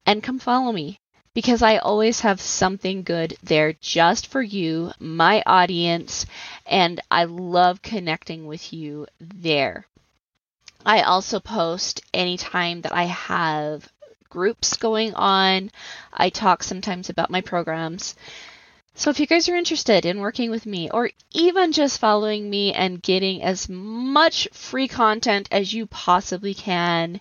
and 0.07 0.23
come 0.23 0.39
follow 0.39 0.73
me 0.73 1.01
because 1.35 1.63
I 1.63 1.79
always 1.79 2.21
have 2.21 2.41
something 2.41 3.03
good 3.03 3.37
there 3.43 3.73
just 3.81 4.27
for 4.27 4.43
you, 4.43 4.93
my 4.99 5.43
audience, 5.47 6.27
and 6.67 7.01
I 7.11 7.25
love 7.25 7.83
connecting 7.83 8.47
with 8.47 8.73
you 8.73 9.07
there. 9.19 9.87
I 10.85 11.03
also 11.03 11.41
post 11.41 12.03
anytime 12.13 12.83
that 12.83 12.93
I 12.93 13.05
have 13.05 13.89
groups 14.33 14.79
going 14.79 15.13
on. 15.15 15.71
I 16.11 16.31
talk 16.31 16.63
sometimes 16.63 17.11
about 17.11 17.31
my 17.31 17.43
programs. 17.43 18.15
So 18.95 19.11
if 19.11 19.21
you 19.21 19.27
guys 19.27 19.49
are 19.49 19.57
interested 19.57 20.07
in 20.07 20.21
working 20.21 20.51
with 20.51 20.65
me 20.65 20.89
or 20.91 21.11
even 21.33 21.73
just 21.73 22.01
following 22.01 22.49
me 22.49 22.73
and 22.73 23.03
getting 23.03 23.43
as 23.43 23.69
much 23.69 24.49
free 24.53 24.89
content 24.89 25.49
as 25.51 25.75
you 25.75 25.87
possibly 25.87 26.55
can, 26.55 27.21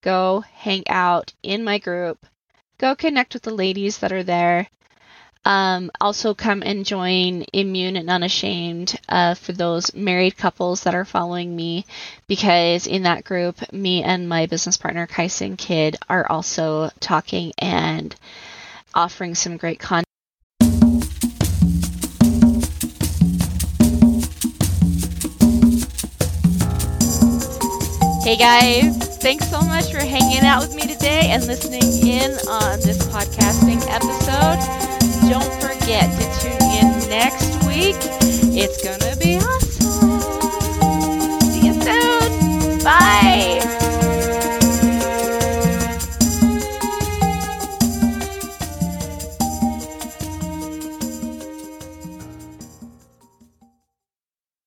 go 0.00 0.40
hang 0.40 0.88
out 0.88 1.34
in 1.42 1.62
my 1.62 1.78
group. 1.78 2.24
Go 2.78 2.94
connect 2.94 3.34
with 3.34 3.42
the 3.42 3.54
ladies 3.54 3.98
that 3.98 4.12
are 4.12 4.24
there. 4.24 4.68
Um, 5.46 5.90
also, 6.00 6.32
come 6.32 6.62
and 6.62 6.86
join 6.86 7.44
Immune 7.52 7.96
and 7.96 8.08
Unashamed 8.08 8.98
uh, 9.10 9.34
for 9.34 9.52
those 9.52 9.94
married 9.94 10.38
couples 10.38 10.84
that 10.84 10.94
are 10.94 11.04
following 11.04 11.54
me, 11.54 11.84
because 12.26 12.86
in 12.86 13.02
that 13.02 13.24
group, 13.24 13.72
me 13.72 14.02
and 14.02 14.26
my 14.26 14.46
business 14.46 14.78
partner, 14.78 15.06
Kaisen 15.06 15.58
Kid, 15.58 15.96
are 16.08 16.26
also 16.30 16.90
talking 17.00 17.52
and 17.58 18.16
offering 18.94 19.34
some 19.34 19.58
great 19.58 19.78
content. 19.78 20.04
Hey 28.24 28.38
guys, 28.38 29.18
thanks 29.18 29.50
so 29.50 29.60
much 29.60 29.92
for 29.92 29.98
hanging 29.98 30.46
out 30.46 30.62
with 30.62 30.74
me 30.74 30.86
today 30.86 31.28
and 31.28 31.46
listening 31.46 31.82
in 31.82 32.30
on 32.48 32.80
this 32.80 33.06
podcasting 33.08 33.82
episode 33.90 35.03
don't 35.28 35.52
forget 35.60 36.10
to 36.20 36.24
tune 36.40 36.70
in 36.78 37.08
next 37.08 37.64
week. 37.66 37.96
It's 38.56 38.82
going 38.82 39.00
to 39.00 39.16
be 39.18 39.36
awesome. 39.38 40.20
See 41.40 41.66
you 41.66 41.74
soon. 41.74 42.84
Bye. 42.84 43.33